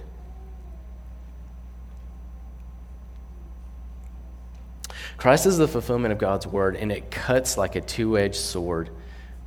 Christ 5.18 5.46
is 5.46 5.58
the 5.58 5.68
fulfillment 5.68 6.12
of 6.12 6.18
God's 6.18 6.46
word, 6.46 6.76
and 6.76 6.92
it 6.92 7.10
cuts 7.10 7.58
like 7.58 7.76
a 7.76 7.82
two 7.82 8.18
edged 8.18 8.36
sword. 8.36 8.90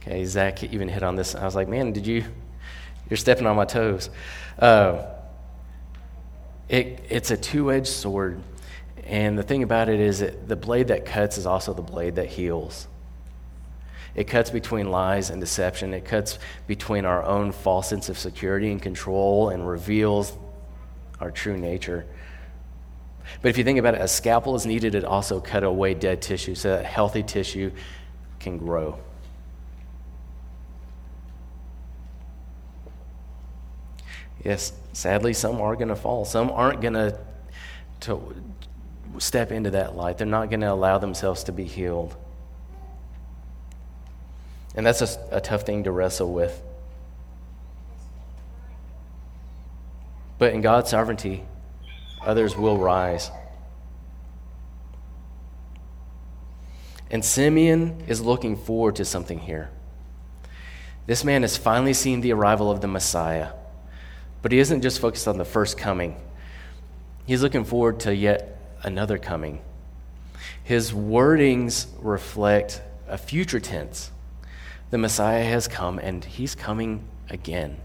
Okay, 0.00 0.24
Zach 0.24 0.64
even 0.64 0.88
hit 0.88 1.02
on 1.02 1.14
this. 1.14 1.34
I 1.34 1.44
was 1.44 1.54
like, 1.54 1.68
man, 1.68 1.92
did 1.92 2.06
you? 2.06 2.24
You're 3.08 3.16
stepping 3.16 3.46
on 3.46 3.56
my 3.56 3.64
toes. 3.64 4.10
Uh, 4.58 5.04
it, 6.68 7.04
it's 7.08 7.30
a 7.30 7.36
two 7.36 7.70
edged 7.70 7.88
sword. 7.88 8.40
And 9.08 9.38
the 9.38 9.42
thing 9.42 9.62
about 9.62 9.88
it 9.88 10.00
is 10.00 10.20
that 10.20 10.48
the 10.48 10.56
blade 10.56 10.88
that 10.88 11.06
cuts 11.06 11.38
is 11.38 11.46
also 11.46 11.72
the 11.72 11.82
blade 11.82 12.16
that 12.16 12.26
heals. 12.26 12.86
It 14.14 14.24
cuts 14.24 14.50
between 14.50 14.90
lies 14.90 15.30
and 15.30 15.40
deception. 15.40 15.94
It 15.94 16.04
cuts 16.04 16.38
between 16.66 17.06
our 17.06 17.24
own 17.24 17.52
false 17.52 17.88
sense 17.88 18.10
of 18.10 18.18
security 18.18 18.70
and 18.70 18.82
control 18.82 19.48
and 19.48 19.66
reveals 19.66 20.36
our 21.20 21.30
true 21.30 21.56
nature. 21.56 22.04
But 23.40 23.48
if 23.48 23.56
you 23.56 23.64
think 23.64 23.78
about 23.78 23.94
it, 23.94 24.02
a 24.02 24.08
scalpel 24.08 24.54
is 24.56 24.66
needed 24.66 24.92
to 24.92 25.08
also 25.08 25.40
cut 25.40 25.64
away 25.64 25.94
dead 25.94 26.20
tissue 26.20 26.54
so 26.54 26.76
that 26.76 26.84
healthy 26.84 27.22
tissue 27.22 27.70
can 28.40 28.58
grow. 28.58 28.98
Yes, 34.44 34.72
sadly, 34.92 35.32
some 35.32 35.60
are 35.60 35.76
going 35.76 35.88
to 35.88 35.96
fall. 35.96 36.24
Some 36.24 36.50
aren't 36.50 36.80
going 36.80 36.94
to 36.94 37.18
step 39.20 39.50
into 39.50 39.70
that 39.70 39.96
light. 39.96 40.18
They're 40.18 40.26
not 40.26 40.50
going 40.50 40.60
to 40.60 40.72
allow 40.72 40.98
themselves 40.98 41.44
to 41.44 41.52
be 41.52 41.64
healed. 41.64 42.16
And 44.74 44.86
that's 44.86 45.02
a, 45.02 45.08
a 45.30 45.40
tough 45.40 45.62
thing 45.62 45.84
to 45.84 45.90
wrestle 45.90 46.32
with. 46.32 46.62
But 50.38 50.54
in 50.54 50.60
God's 50.60 50.90
sovereignty, 50.90 51.44
others 52.24 52.56
will 52.56 52.78
rise. 52.78 53.30
And 57.10 57.24
Simeon 57.24 58.04
is 58.06 58.20
looking 58.20 58.56
forward 58.56 58.96
to 58.96 59.04
something 59.04 59.38
here. 59.38 59.70
This 61.06 61.24
man 61.24 61.42
has 61.42 61.56
finally 61.56 61.94
seen 61.94 62.20
the 62.20 62.32
arrival 62.32 62.70
of 62.70 62.82
the 62.82 62.86
Messiah, 62.86 63.52
but 64.42 64.52
he 64.52 64.58
isn't 64.58 64.82
just 64.82 65.00
focused 65.00 65.26
on 65.26 65.38
the 65.38 65.44
first 65.44 65.78
coming, 65.78 66.20
he's 67.26 67.42
looking 67.42 67.64
forward 67.64 68.00
to 68.00 68.14
yet 68.14 68.57
another 68.82 69.18
coming. 69.18 69.60
His 70.62 70.92
wordings 70.92 71.86
reflect 72.00 72.82
a 73.06 73.18
future 73.18 73.60
tense. 73.60 74.10
The 74.90 74.98
Messiah 74.98 75.44
has 75.44 75.68
come 75.68 75.98
and 75.98 76.24
he's 76.24 76.54
coming 76.54 77.04
again. 77.30 77.78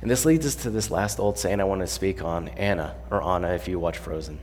And 0.00 0.10
this 0.10 0.24
leads 0.24 0.46
us 0.46 0.54
to 0.56 0.70
this 0.70 0.90
last 0.90 1.18
old 1.18 1.38
saying 1.38 1.60
I 1.60 1.64
want 1.64 1.80
to 1.80 1.86
speak 1.86 2.22
on 2.22 2.48
Anna, 2.48 2.94
or 3.10 3.22
Anna 3.22 3.48
if 3.48 3.68
you 3.68 3.78
watch 3.78 3.98
Frozen. 3.98 4.38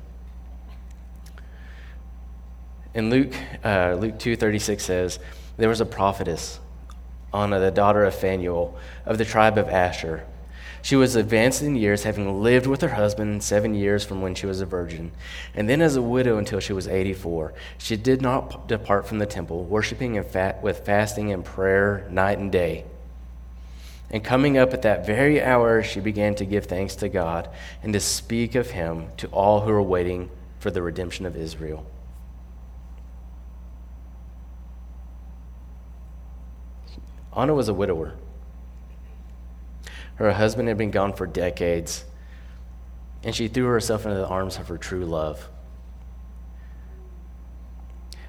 In 2.93 3.09
Luke, 3.09 3.33
uh, 3.63 3.95
Luke 3.99 4.19
2.36 4.19 4.81
says, 4.81 5.19
There 5.57 5.69
was 5.69 5.81
a 5.81 5.85
prophetess, 5.85 6.59
Anna, 7.33 7.59
the 7.59 7.71
daughter 7.71 8.03
of 8.03 8.13
Phanuel, 8.13 8.77
of 9.05 9.17
the 9.17 9.25
tribe 9.25 9.57
of 9.57 9.67
Asher. 9.67 10.25
She 10.83 10.97
was 10.97 11.15
advanced 11.15 11.61
in 11.61 11.77
years, 11.77 12.03
having 12.03 12.43
lived 12.43 12.67
with 12.67 12.81
her 12.81 12.89
husband 12.89 13.41
seven 13.41 13.73
years 13.73 14.03
from 14.03 14.21
when 14.21 14.35
she 14.35 14.45
was 14.45 14.59
a 14.59 14.65
virgin, 14.65 15.13
and 15.55 15.69
then 15.69 15.81
as 15.81 15.95
a 15.95 16.01
widow 16.01 16.37
until 16.37 16.59
she 16.59 16.73
was 16.73 16.89
84. 16.89 17.53
She 17.77 17.95
did 17.95 18.21
not 18.21 18.67
depart 18.67 19.07
from 19.07 19.19
the 19.19 19.25
temple, 19.25 19.63
worshiping 19.63 20.21
fat, 20.23 20.61
with 20.61 20.85
fasting 20.85 21.31
and 21.31 21.45
prayer 21.45 22.05
night 22.11 22.37
and 22.37 22.51
day. 22.51 22.83
And 24.11 24.25
coming 24.25 24.57
up 24.57 24.73
at 24.73 24.81
that 24.81 25.05
very 25.05 25.41
hour, 25.41 25.81
she 25.83 26.01
began 26.01 26.35
to 26.35 26.45
give 26.45 26.65
thanks 26.65 26.97
to 26.97 27.07
God 27.07 27.47
and 27.81 27.93
to 27.93 28.01
speak 28.01 28.53
of 28.53 28.71
him 28.71 29.07
to 29.17 29.27
all 29.27 29.61
who 29.61 29.71
were 29.71 29.81
waiting 29.81 30.29
for 30.59 30.69
the 30.69 30.81
redemption 30.81 31.25
of 31.25 31.37
Israel. 31.37 31.85
Anna 37.33 37.53
was 37.53 37.69
a 37.69 37.73
widower. 37.73 38.15
Her 40.15 40.31
husband 40.31 40.67
had 40.67 40.77
been 40.77 40.91
gone 40.91 41.13
for 41.13 41.25
decades, 41.25 42.05
and 43.23 43.35
she 43.35 43.47
threw 43.47 43.65
herself 43.65 44.05
into 44.05 44.17
the 44.17 44.27
arms 44.27 44.57
of 44.57 44.67
her 44.67 44.77
true 44.77 45.05
love. 45.05 45.49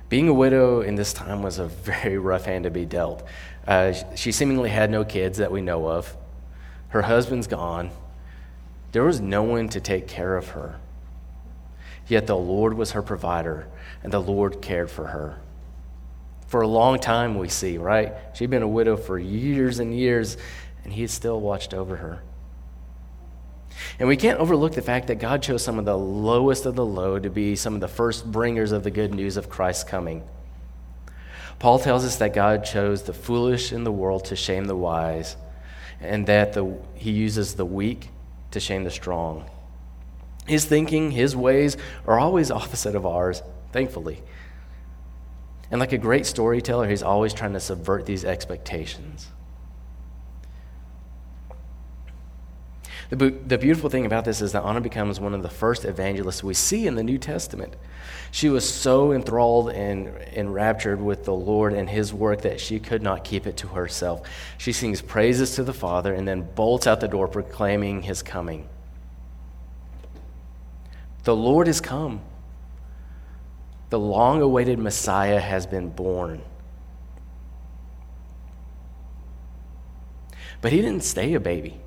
Being 0.08 0.28
a 0.28 0.34
widow 0.34 0.80
in 0.80 0.94
this 0.94 1.12
time 1.12 1.42
was 1.42 1.58
a 1.58 1.66
very 1.66 2.18
rough 2.18 2.44
hand 2.44 2.64
to 2.64 2.70
be 2.70 2.84
dealt. 2.84 3.24
Uh, 3.66 3.92
she 4.14 4.32
seemingly 4.32 4.70
had 4.70 4.90
no 4.90 5.04
kids 5.04 5.38
that 5.38 5.50
we 5.50 5.60
know 5.60 5.88
of. 5.88 6.16
Her 6.88 7.02
husband's 7.02 7.46
gone. 7.46 7.90
There 8.92 9.02
was 9.02 9.20
no 9.20 9.42
one 9.42 9.68
to 9.70 9.80
take 9.80 10.06
care 10.06 10.36
of 10.36 10.50
her. 10.50 10.76
Yet 12.06 12.26
the 12.26 12.36
Lord 12.36 12.74
was 12.74 12.92
her 12.92 13.02
provider, 13.02 13.66
and 14.02 14.12
the 14.12 14.20
Lord 14.20 14.60
cared 14.62 14.90
for 14.90 15.06
her. 15.08 15.40
For 16.46 16.60
a 16.60 16.68
long 16.68 17.00
time, 17.00 17.36
we 17.36 17.48
see, 17.48 17.78
right? 17.78 18.12
She'd 18.34 18.50
been 18.50 18.62
a 18.62 18.68
widow 18.68 18.96
for 18.96 19.18
years 19.18 19.80
and 19.80 19.92
years, 19.92 20.36
and 20.84 20.92
he 20.92 21.06
still 21.06 21.40
watched 21.40 21.74
over 21.74 21.96
her. 21.96 22.22
And 23.98 24.08
we 24.08 24.16
can't 24.16 24.38
overlook 24.38 24.74
the 24.74 24.82
fact 24.82 25.08
that 25.08 25.16
God 25.16 25.42
chose 25.42 25.64
some 25.64 25.78
of 25.78 25.84
the 25.84 25.98
lowest 25.98 26.66
of 26.66 26.76
the 26.76 26.84
low 26.84 27.18
to 27.18 27.30
be 27.30 27.56
some 27.56 27.74
of 27.74 27.80
the 27.80 27.88
first 27.88 28.30
bringers 28.30 28.72
of 28.72 28.84
the 28.84 28.90
good 28.90 29.14
news 29.14 29.36
of 29.36 29.48
Christ's 29.48 29.84
coming. 29.84 30.22
Paul 31.58 31.78
tells 31.78 32.04
us 32.04 32.16
that 32.16 32.34
God 32.34 32.64
chose 32.64 33.02
the 33.02 33.12
foolish 33.12 33.72
in 33.72 33.84
the 33.84 33.92
world 33.92 34.26
to 34.26 34.36
shame 34.36 34.66
the 34.66 34.76
wise, 34.76 35.36
and 36.00 36.26
that 36.26 36.52
the, 36.52 36.76
he 36.94 37.10
uses 37.10 37.54
the 37.54 37.64
weak 37.64 38.10
to 38.50 38.60
shame 38.60 38.84
the 38.84 38.90
strong. 38.90 39.48
His 40.46 40.64
thinking, 40.64 41.10
his 41.10 41.34
ways 41.34 41.76
are 42.06 42.18
always 42.18 42.50
opposite 42.50 42.94
of 42.94 43.06
ours, 43.06 43.42
thankfully. 43.72 44.22
And 45.70 45.80
like 45.80 45.92
a 45.92 45.98
great 45.98 46.26
storyteller, 46.26 46.88
he's 46.88 47.02
always 47.02 47.32
trying 47.32 47.54
to 47.54 47.60
subvert 47.60 48.04
these 48.04 48.24
expectations. 48.24 49.28
The, 53.14 53.58
beautiful 53.58 53.90
thing 53.90 54.06
about 54.06 54.24
this 54.24 54.40
is 54.40 54.52
that 54.52 54.64
Anna 54.64 54.80
becomes 54.80 55.20
one 55.20 55.34
of 55.34 55.42
the 55.42 55.48
first 55.48 55.84
evangelists 55.84 56.42
we 56.42 56.54
see 56.54 56.88
in 56.88 56.96
the 56.96 57.02
New 57.04 57.18
Testament. 57.18 57.76
She 58.32 58.48
was 58.48 58.68
so 58.68 59.12
enthralled 59.12 59.70
and 59.70 60.08
enraptured 60.32 61.00
with 61.00 61.24
the 61.24 61.34
Lord 61.34 61.74
and 61.74 61.88
his 61.88 62.12
work 62.12 62.42
that 62.42 62.60
she 62.60 62.80
could 62.80 63.02
not 63.02 63.22
keep 63.22 63.46
it 63.46 63.56
to 63.58 63.68
herself. 63.68 64.22
She 64.58 64.72
sings 64.72 65.00
praises 65.00 65.54
to 65.54 65.62
the 65.62 65.72
Father 65.72 66.12
and 66.12 66.26
then 66.26 66.48
bolts 66.56 66.88
out 66.88 67.00
the 67.00 67.06
door 67.06 67.28
proclaiming 67.28 68.02
his 68.02 68.20
coming. 68.20 68.68
The 71.22 71.36
Lord 71.36 71.68
has 71.68 71.80
come. 71.80 72.20
The 73.90 73.98
long 73.98 74.42
awaited 74.42 74.80
Messiah 74.80 75.38
has 75.38 75.66
been 75.68 75.90
born. 75.90 76.42
But 80.60 80.72
he 80.72 80.82
didn't 80.82 81.04
stay 81.04 81.34
a 81.34 81.40
baby. 81.40 81.80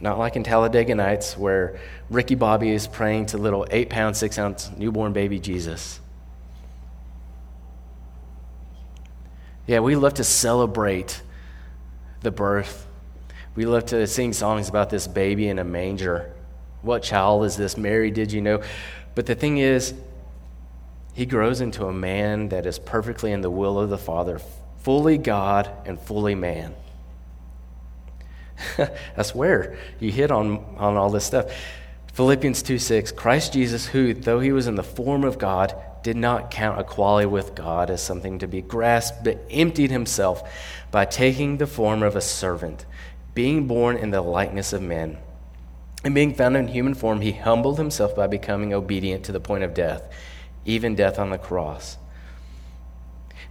Not 0.00 0.18
like 0.18 0.36
in 0.36 0.42
Talladega 0.42 0.94
Nights, 0.94 1.36
where 1.36 1.78
Ricky 2.08 2.34
Bobby 2.34 2.70
is 2.70 2.86
praying 2.86 3.26
to 3.26 3.38
little 3.38 3.66
eight 3.70 3.90
pound, 3.90 4.16
six 4.16 4.38
ounce 4.38 4.70
newborn 4.76 5.12
baby 5.12 5.38
Jesus. 5.38 6.00
Yeah, 9.66 9.80
we 9.80 9.94
love 9.94 10.14
to 10.14 10.24
celebrate 10.24 11.22
the 12.22 12.30
birth. 12.30 12.86
We 13.54 13.66
love 13.66 13.86
to 13.86 14.06
sing 14.06 14.32
songs 14.32 14.68
about 14.68 14.90
this 14.90 15.06
baby 15.06 15.48
in 15.48 15.58
a 15.58 15.64
manger. 15.64 16.32
What 16.82 17.02
child 17.02 17.44
is 17.44 17.56
this? 17.56 17.76
Mary, 17.76 18.10
did 18.10 18.32
you 18.32 18.40
know? 18.40 18.62
But 19.14 19.26
the 19.26 19.34
thing 19.34 19.58
is, 19.58 19.92
he 21.12 21.26
grows 21.26 21.60
into 21.60 21.86
a 21.86 21.92
man 21.92 22.48
that 22.48 22.64
is 22.64 22.78
perfectly 22.78 23.32
in 23.32 23.42
the 23.42 23.50
will 23.50 23.78
of 23.78 23.90
the 23.90 23.98
Father, 23.98 24.40
fully 24.78 25.18
God 25.18 25.70
and 25.84 26.00
fully 26.00 26.34
man. 26.34 26.74
I 28.78 29.22
where 29.34 29.76
you 29.98 30.10
hit 30.10 30.30
on, 30.30 30.64
on 30.76 30.96
all 30.96 31.10
this 31.10 31.24
stuff. 31.24 31.52
Philippians 32.12 32.62
2 32.62 32.78
6, 32.78 33.12
Christ 33.12 33.52
Jesus, 33.52 33.86
who, 33.86 34.12
though 34.14 34.40
he 34.40 34.52
was 34.52 34.66
in 34.66 34.74
the 34.74 34.82
form 34.82 35.24
of 35.24 35.38
God, 35.38 35.74
did 36.02 36.16
not 36.16 36.50
count 36.50 36.80
equality 36.80 37.26
with 37.26 37.54
God 37.54 37.90
as 37.90 38.02
something 38.02 38.38
to 38.38 38.48
be 38.48 38.62
grasped, 38.62 39.22
but 39.24 39.44
emptied 39.50 39.90
himself 39.90 40.42
by 40.90 41.04
taking 41.04 41.56
the 41.56 41.66
form 41.66 42.02
of 42.02 42.16
a 42.16 42.20
servant, 42.20 42.86
being 43.34 43.66
born 43.66 43.96
in 43.96 44.10
the 44.10 44.22
likeness 44.22 44.72
of 44.72 44.82
men. 44.82 45.18
And 46.02 46.14
being 46.14 46.34
found 46.34 46.56
in 46.56 46.68
human 46.68 46.94
form, 46.94 47.20
he 47.20 47.32
humbled 47.32 47.78
himself 47.78 48.16
by 48.16 48.26
becoming 48.26 48.72
obedient 48.72 49.24
to 49.24 49.32
the 49.32 49.40
point 49.40 49.64
of 49.64 49.74
death, 49.74 50.10
even 50.64 50.94
death 50.94 51.18
on 51.18 51.30
the 51.30 51.38
cross. 51.38 51.98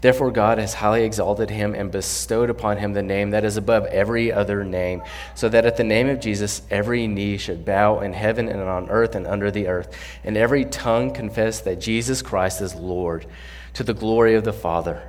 Therefore, 0.02 0.32
God 0.32 0.60
has 0.60 0.76
highly 0.76 1.04
exalted 1.04 1.50
him 1.50 1.76
and 1.76 1.92
bestowed 1.92 2.50
upon 2.50 2.78
him 2.78 2.94
the 2.94 3.04
name 3.04 3.32
that 3.32 3.44
is 3.44 3.58
above 3.58 3.86
every 3.88 4.32
other 4.32 4.64
name, 4.64 5.02
so 5.36 5.50
that 5.50 5.66
at 5.66 5.76
the 5.76 5.84
name 5.84 6.08
of 6.08 6.22
Jesus 6.22 6.62
every 6.70 7.06
knee 7.06 7.38
should 7.38 7.66
bow 7.66 8.00
in 8.00 8.14
heaven 8.14 8.48
and 8.48 8.62
on 8.62 8.90
earth 8.90 9.14
and 9.14 9.28
under 9.28 9.52
the 9.52 9.68
earth, 9.68 9.94
and 10.24 10.38
every 10.38 10.64
tongue 10.64 11.12
confess 11.12 11.60
that 11.62 11.82
Jesus 11.82 12.22
Christ 12.22 12.62
is 12.62 12.76
Lord, 12.76 13.26
to 13.74 13.84
the 13.84 13.94
glory 13.94 14.36
of 14.36 14.46
the 14.46 14.54
Father. 14.54 15.04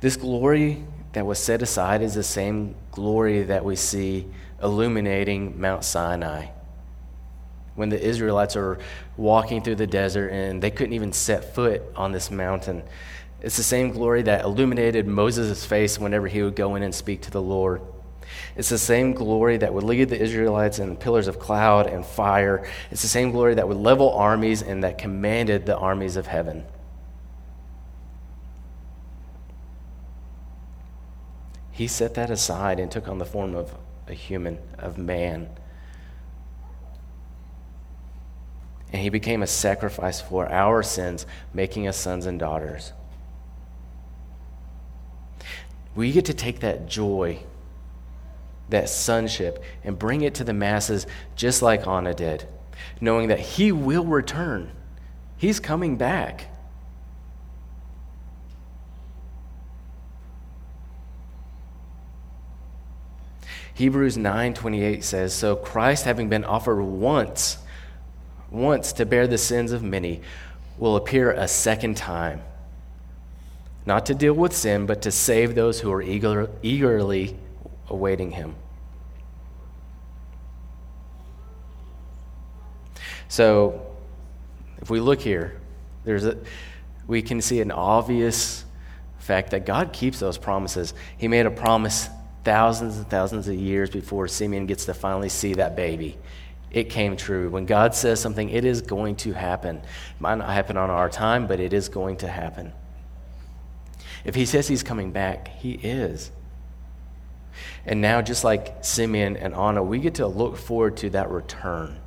This 0.00 0.16
glory 0.16 0.84
that 1.12 1.26
was 1.26 1.38
set 1.38 1.60
aside 1.60 2.00
is 2.00 2.14
the 2.14 2.22
same 2.22 2.76
glory 2.92 3.42
that 3.42 3.64
we 3.64 3.76
see 3.76 4.26
illuminating 4.62 5.60
Mount 5.60 5.84
Sinai 5.84 6.48
when 7.76 7.88
the 7.88 8.02
Israelites 8.02 8.56
are 8.56 8.78
walking 9.16 9.62
through 9.62 9.76
the 9.76 9.86
desert 9.86 10.28
and 10.28 10.60
they 10.60 10.70
couldn't 10.70 10.94
even 10.94 11.12
set 11.12 11.54
foot 11.54 11.82
on 11.94 12.10
this 12.10 12.30
mountain. 12.30 12.82
It's 13.40 13.56
the 13.56 13.62
same 13.62 13.90
glory 13.90 14.22
that 14.22 14.44
illuminated 14.44 15.06
Moses' 15.06 15.64
face 15.64 15.98
whenever 15.98 16.26
he 16.26 16.42
would 16.42 16.56
go 16.56 16.74
in 16.74 16.82
and 16.82 16.94
speak 16.94 17.20
to 17.22 17.30
the 17.30 17.42
Lord. 17.42 17.80
It's 18.56 18.70
the 18.70 18.78
same 18.78 19.12
glory 19.12 19.58
that 19.58 19.72
would 19.72 19.84
lead 19.84 20.08
the 20.08 20.20
Israelites 20.20 20.78
in 20.78 20.96
pillars 20.96 21.28
of 21.28 21.38
cloud 21.38 21.86
and 21.86 22.04
fire. 22.04 22.66
It's 22.90 23.02
the 23.02 23.08
same 23.08 23.30
glory 23.30 23.54
that 23.54 23.68
would 23.68 23.76
level 23.76 24.10
armies 24.12 24.62
and 24.62 24.82
that 24.82 24.98
commanded 24.98 25.66
the 25.66 25.76
armies 25.76 26.16
of 26.16 26.26
heaven. 26.26 26.64
He 31.70 31.86
set 31.86 32.14
that 32.14 32.30
aside 32.30 32.80
and 32.80 32.90
took 32.90 33.06
on 33.06 33.18
the 33.18 33.26
form 33.26 33.54
of 33.54 33.74
a 34.08 34.14
human, 34.14 34.58
of 34.78 34.96
man. 34.96 35.50
And 38.96 39.02
he 39.02 39.10
became 39.10 39.42
a 39.42 39.46
sacrifice 39.46 40.22
for 40.22 40.50
our 40.50 40.82
sins, 40.82 41.26
making 41.52 41.86
us 41.86 41.98
sons 41.98 42.24
and 42.24 42.40
daughters. 42.40 42.94
We 45.94 46.12
get 46.12 46.24
to 46.24 46.32
take 46.32 46.60
that 46.60 46.86
joy, 46.86 47.40
that 48.70 48.88
sonship, 48.88 49.62
and 49.84 49.98
bring 49.98 50.22
it 50.22 50.34
to 50.36 50.44
the 50.44 50.54
masses 50.54 51.06
just 51.34 51.60
like 51.60 51.86
Anna 51.86 52.14
did, 52.14 52.48
knowing 52.98 53.28
that 53.28 53.38
he 53.38 53.70
will 53.70 54.06
return. 54.06 54.70
He's 55.36 55.60
coming 55.60 55.98
back. 55.98 56.48
Hebrews 63.74 64.16
9:28 64.16 65.04
says, 65.04 65.34
"So 65.34 65.54
Christ 65.54 66.06
having 66.06 66.30
been 66.30 66.46
offered 66.46 66.80
once 66.80 67.58
once 68.56 68.92
to 68.94 69.06
bear 69.06 69.26
the 69.26 69.38
sins 69.38 69.72
of 69.72 69.82
many, 69.82 70.20
will 70.78 70.96
appear 70.96 71.32
a 71.32 71.48
second 71.48 71.96
time, 71.96 72.42
not 73.84 74.06
to 74.06 74.14
deal 74.14 74.34
with 74.34 74.54
sin, 74.54 74.86
but 74.86 75.02
to 75.02 75.10
save 75.10 75.54
those 75.54 75.80
who 75.80 75.92
are 75.92 76.02
eager, 76.02 76.50
eagerly 76.62 77.36
awaiting 77.88 78.32
him. 78.32 78.54
So, 83.28 83.86
if 84.78 84.90
we 84.90 85.00
look 85.00 85.20
here, 85.20 85.58
there's 86.04 86.24
a, 86.24 86.36
we 87.06 87.22
can 87.22 87.40
see 87.40 87.60
an 87.60 87.70
obvious 87.70 88.64
fact 89.18 89.50
that 89.50 89.66
God 89.66 89.92
keeps 89.92 90.20
those 90.20 90.38
promises. 90.38 90.94
He 91.16 91.26
made 91.26 91.46
a 91.46 91.50
promise 91.50 92.08
thousands 92.44 92.96
and 92.98 93.08
thousands 93.10 93.48
of 93.48 93.54
years 93.54 93.90
before 93.90 94.28
Simeon 94.28 94.66
gets 94.66 94.84
to 94.84 94.94
finally 94.94 95.28
see 95.28 95.54
that 95.54 95.74
baby 95.74 96.16
it 96.70 96.90
came 96.90 97.16
true. 97.16 97.48
When 97.48 97.66
God 97.66 97.94
says 97.94 98.20
something, 98.20 98.48
it 98.50 98.64
is 98.64 98.82
going 98.82 99.16
to 99.16 99.32
happen. 99.32 99.76
It 99.76 100.20
might 100.20 100.36
not 100.36 100.50
happen 100.50 100.76
on 100.76 100.90
our 100.90 101.08
time, 101.08 101.46
but 101.46 101.60
it 101.60 101.72
is 101.72 101.88
going 101.88 102.18
to 102.18 102.28
happen. 102.28 102.72
If 104.24 104.34
he 104.34 104.44
says 104.44 104.66
he's 104.66 104.82
coming 104.82 105.12
back, 105.12 105.48
he 105.48 105.72
is. 105.72 106.30
And 107.86 108.00
now, 108.00 108.20
just 108.20 108.42
like 108.42 108.84
Simeon 108.84 109.36
and 109.36 109.54
Anna, 109.54 109.82
we 109.82 110.00
get 110.00 110.16
to 110.16 110.26
look 110.26 110.56
forward 110.56 110.96
to 110.98 111.10
that 111.10 111.30
return. 111.30 112.00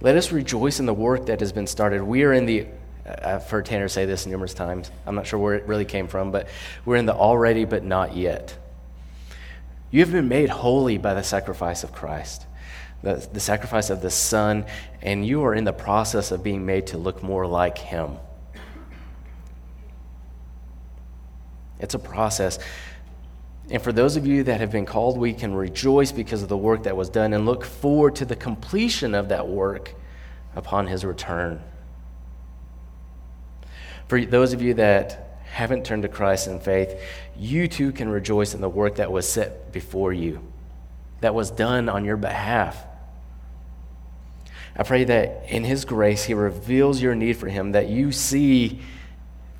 Let 0.00 0.16
us 0.16 0.32
rejoice 0.32 0.80
in 0.80 0.86
the 0.86 0.92
work 0.92 1.26
that 1.26 1.40
has 1.40 1.52
been 1.52 1.66
started. 1.66 2.02
We 2.02 2.24
are 2.24 2.32
in 2.32 2.44
the, 2.44 2.66
uh, 3.06 3.14
I've 3.22 3.48
heard 3.48 3.64
Tanner 3.64 3.88
say 3.88 4.04
this 4.04 4.26
numerous 4.26 4.52
times. 4.52 4.90
I'm 5.06 5.14
not 5.14 5.26
sure 5.26 5.38
where 5.38 5.54
it 5.54 5.66
really 5.66 5.84
came 5.84 6.08
from, 6.08 6.32
but 6.32 6.48
we're 6.84 6.96
in 6.96 7.06
the 7.06 7.14
already 7.14 7.64
but 7.64 7.84
not 7.84 8.16
yet. 8.16 8.58
You 9.94 10.00
have 10.00 10.10
been 10.10 10.26
made 10.26 10.50
holy 10.50 10.98
by 10.98 11.14
the 11.14 11.22
sacrifice 11.22 11.84
of 11.84 11.92
Christ, 11.92 12.48
the, 13.04 13.28
the 13.32 13.38
sacrifice 13.38 13.90
of 13.90 14.02
the 14.02 14.10
Son, 14.10 14.66
and 15.00 15.24
you 15.24 15.44
are 15.44 15.54
in 15.54 15.62
the 15.62 15.72
process 15.72 16.32
of 16.32 16.42
being 16.42 16.66
made 16.66 16.88
to 16.88 16.98
look 16.98 17.22
more 17.22 17.46
like 17.46 17.78
Him. 17.78 18.16
It's 21.78 21.94
a 21.94 21.98
process. 22.00 22.58
And 23.70 23.80
for 23.80 23.92
those 23.92 24.16
of 24.16 24.26
you 24.26 24.42
that 24.42 24.58
have 24.58 24.72
been 24.72 24.84
called, 24.84 25.16
we 25.16 25.32
can 25.32 25.54
rejoice 25.54 26.10
because 26.10 26.42
of 26.42 26.48
the 26.48 26.56
work 26.56 26.82
that 26.82 26.96
was 26.96 27.08
done 27.08 27.32
and 27.32 27.46
look 27.46 27.64
forward 27.64 28.16
to 28.16 28.24
the 28.24 28.34
completion 28.34 29.14
of 29.14 29.28
that 29.28 29.46
work 29.46 29.94
upon 30.56 30.88
his 30.88 31.04
return. 31.04 31.62
For 34.08 34.20
those 34.24 34.52
of 34.54 34.60
you 34.60 34.74
that 34.74 35.23
haven't 35.54 35.84
turned 35.84 36.02
to 36.02 36.08
Christ 36.08 36.48
in 36.48 36.58
faith, 36.58 37.00
you 37.36 37.68
too 37.68 37.92
can 37.92 38.08
rejoice 38.08 38.54
in 38.54 38.60
the 38.60 38.68
work 38.68 38.96
that 38.96 39.12
was 39.12 39.28
set 39.28 39.70
before 39.70 40.12
you, 40.12 40.40
that 41.20 41.32
was 41.32 41.52
done 41.52 41.88
on 41.88 42.04
your 42.04 42.16
behalf. 42.16 42.84
I 44.76 44.82
pray 44.82 45.04
that 45.04 45.44
in 45.48 45.62
His 45.62 45.84
grace, 45.84 46.24
He 46.24 46.34
reveals 46.34 47.00
your 47.00 47.14
need 47.14 47.36
for 47.36 47.46
Him, 47.46 47.70
that 47.70 47.88
you 47.88 48.10
see 48.10 48.80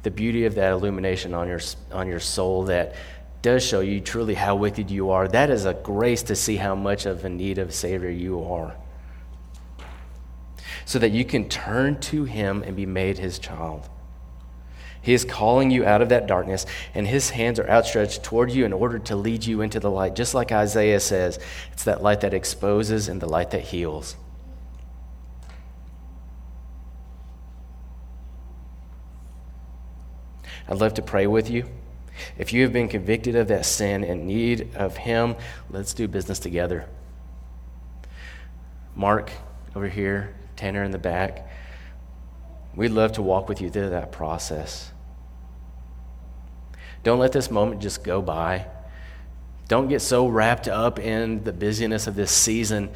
the 0.03 0.11
beauty 0.11 0.47
of 0.47 0.57
that 0.57 0.73
illumination 0.73 1.33
on 1.33 1.47
your, 1.47 1.61
on 1.93 2.09
your 2.09 2.19
soul, 2.19 2.65
that 2.65 2.97
does 3.43 3.65
show 3.65 3.79
you 3.79 4.01
truly 4.01 4.35
how 4.35 4.57
wicked 4.57 4.91
you 4.91 5.11
are, 5.11 5.29
that 5.29 5.49
is 5.49 5.65
a 5.65 5.75
grace 5.75 6.25
to 6.25 6.35
see 6.35 6.57
how 6.57 6.75
much 6.75 7.07
of 7.07 7.25
a 7.25 7.29
need 7.29 7.59
of 7.59 7.69
a 7.69 7.73
Savior 7.73 8.11
you 8.11 8.43
are. 8.43 8.75
So 10.87 10.99
that 10.99 11.13
you 11.13 11.25
can 11.25 11.49
turn 11.49 12.01
to 12.01 12.25
Him 12.25 12.65
and 12.65 12.75
be 12.75 12.85
made 12.85 13.19
His 13.19 13.39
child. 13.39 13.89
He 15.05 15.13
is 15.13 15.23
calling 15.23 15.71
you 15.71 15.85
out 15.85 16.01
of 16.01 16.09
that 16.09 16.27
darkness, 16.27 16.65
and 16.95 17.07
His 17.07 17.29
hands 17.29 17.61
are 17.61 17.69
outstretched 17.69 18.23
toward 18.23 18.51
you 18.51 18.65
in 18.65 18.73
order 18.73 18.99
to 19.01 19.15
lead 19.15 19.45
you 19.45 19.61
into 19.61 19.79
the 19.79 19.91
light. 19.91 20.17
Just 20.17 20.33
like 20.33 20.51
Isaiah 20.51 20.99
says, 20.99 21.39
it's 21.73 21.85
that 21.85 22.03
light 22.03 22.23
that 22.23 22.33
exposes 22.33 23.07
and 23.07 23.21
the 23.21 23.29
light 23.29 23.51
that 23.51 23.61
heals. 23.61 24.17
I'd 30.67 30.79
love 30.79 30.95
to 30.95 31.03
pray 31.03 31.27
with 31.27 31.51
you. 31.51 31.69
If 32.39 32.55
you 32.55 32.63
have 32.63 32.73
been 32.73 32.89
convicted 32.89 33.37
of 33.37 33.49
that 33.49 33.67
sin 33.67 34.05
and 34.05 34.27
need 34.27 34.75
of 34.75 34.97
Him, 34.97 35.37
let's 35.69 35.93
do 35.93 36.09
business 36.09 36.39
together. 36.39 36.87
Mark 38.97 39.31
over 39.77 39.89
here, 39.89 40.35
Tanner 40.57 40.83
in 40.83 40.93
the 40.93 40.99
back, 40.99 41.47
we'd 42.75 42.89
love 42.89 43.13
to 43.13 43.23
walk 43.23 43.51
with 43.51 43.61
you 43.61 43.69
through 43.69 43.91
that 43.91 44.13
process. 44.13 44.93
Don't 47.05 47.19
let 47.21 47.33
this 47.33 47.51
moment 47.51 47.81
just 47.81 48.03
go 48.03 48.21
by. 48.21 48.67
Don't 49.69 49.89
get 49.89 50.03
so 50.03 50.27
wrapped 50.27 50.69
up 50.69 50.99
in 50.99 51.45
the 51.45 51.53
busyness 51.53 52.07
of 52.07 52.17
this 52.17 52.31
season. 52.31 52.91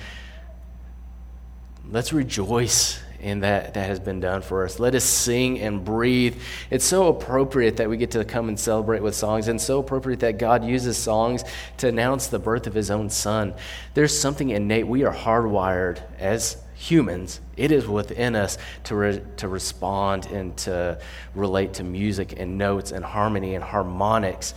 Let's 1.91 2.13
rejoice 2.13 3.01
in 3.21 3.41
that, 3.41 3.75
that 3.75 3.87
has 3.87 4.01
been 4.01 4.21
done 4.21 4.43
for 4.43 4.65
us. 4.65 4.79
Let 4.79 4.95
us 4.95 5.05
sing 5.05 5.59
and 5.61 5.85
breathe. 5.85 6.41
It's 6.71 6.85
so 6.85 7.09
appropriate 7.09 7.77
that 7.79 7.89
we 7.91 7.97
get 7.97 8.13
to 8.13 8.25
come 8.25 8.49
and 8.49 8.59
celebrate 8.59 9.03
with 9.03 9.15
songs, 9.15 9.49
and 9.49 9.61
so 9.61 9.81
appropriate 9.81 10.21
that 10.21 10.39
God 10.39 10.65
uses 10.65 10.97
songs 10.97 11.45
to 11.79 11.89
announce 11.89 12.29
the 12.29 12.39
birth 12.39 12.67
of 12.67 12.75
His 12.75 12.91
own 12.91 13.11
Son. 13.11 13.55
There's 13.95 14.19
something 14.19 14.51
innate. 14.51 14.87
We 14.87 15.05
are 15.05 15.15
hardwired 15.15 16.01
as 16.19 16.57
humans, 16.79 17.41
it 17.57 17.73
is 17.73 17.89
within 17.89 18.37
us 18.37 18.57
to, 18.85 18.95
re- 18.95 19.23
to 19.37 19.49
respond 19.49 20.27
and 20.27 20.57
to 20.59 20.99
relate 21.35 21.75
to 21.75 21.83
music 21.83 22.35
and 22.37 22.57
notes 22.57 22.93
and 22.93 23.05
harmony 23.05 23.57
and 23.57 23.65
harmonics. 23.65 24.55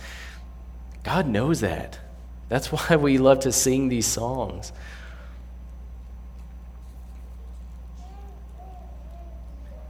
God 1.02 1.26
knows 1.26 1.60
that. 1.60 1.98
That's 2.48 2.66
why 2.72 2.96
we 2.96 3.18
love 3.18 3.40
to 3.40 3.52
sing 3.52 3.88
these 3.88 4.06
songs. 4.06 4.72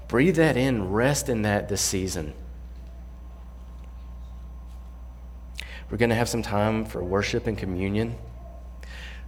Breathe 0.09 0.37
that 0.37 0.57
in, 0.57 0.91
rest 0.91 1.28
in 1.28 1.43
that 1.43 1.68
this 1.68 1.83
season. 1.83 2.33
We're 5.91 5.99
going 5.99 6.11
to 6.11 6.16
have 6.16 6.30
some 6.30 6.43
time 6.43 6.87
for 6.87 7.05
worship 7.05 7.47
and 7.47 7.59
communion. 7.59 8.16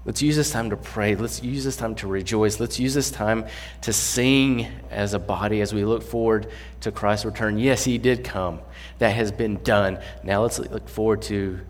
Let's 0.04 0.20
use 0.20 0.36
this 0.36 0.50
time 0.50 0.70
to 0.70 0.76
pray. 0.76 1.14
Let's 1.14 1.42
use 1.42 1.64
this 1.64 1.76
time 1.76 1.94
to 1.96 2.06
rejoice. 2.06 2.60
Let's 2.60 2.78
use 2.78 2.92
this 2.92 3.10
time 3.10 3.46
to 3.82 3.92
sing 3.92 4.66
as 4.90 5.14
a 5.14 5.18
body 5.18 5.62
as 5.62 5.72
we 5.72 5.84
look 5.84 6.02
forward 6.02 6.48
to 6.82 6.92
Christ's 6.92 7.24
return. 7.24 7.58
Yes, 7.58 7.84
He 7.84 7.96
did 7.96 8.22
come. 8.22 8.60
That 8.98 9.10
has 9.10 9.32
been 9.32 9.62
done. 9.62 9.98
Now 10.22 10.42
let's 10.42 10.58
look 10.58 10.88
forward 10.88 11.22
to 11.22 11.60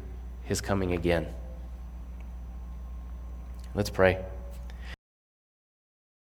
His 0.45 0.61
coming 0.61 0.93
again. 0.93 1.27
Let's 3.75 3.91
pray. 3.91 4.19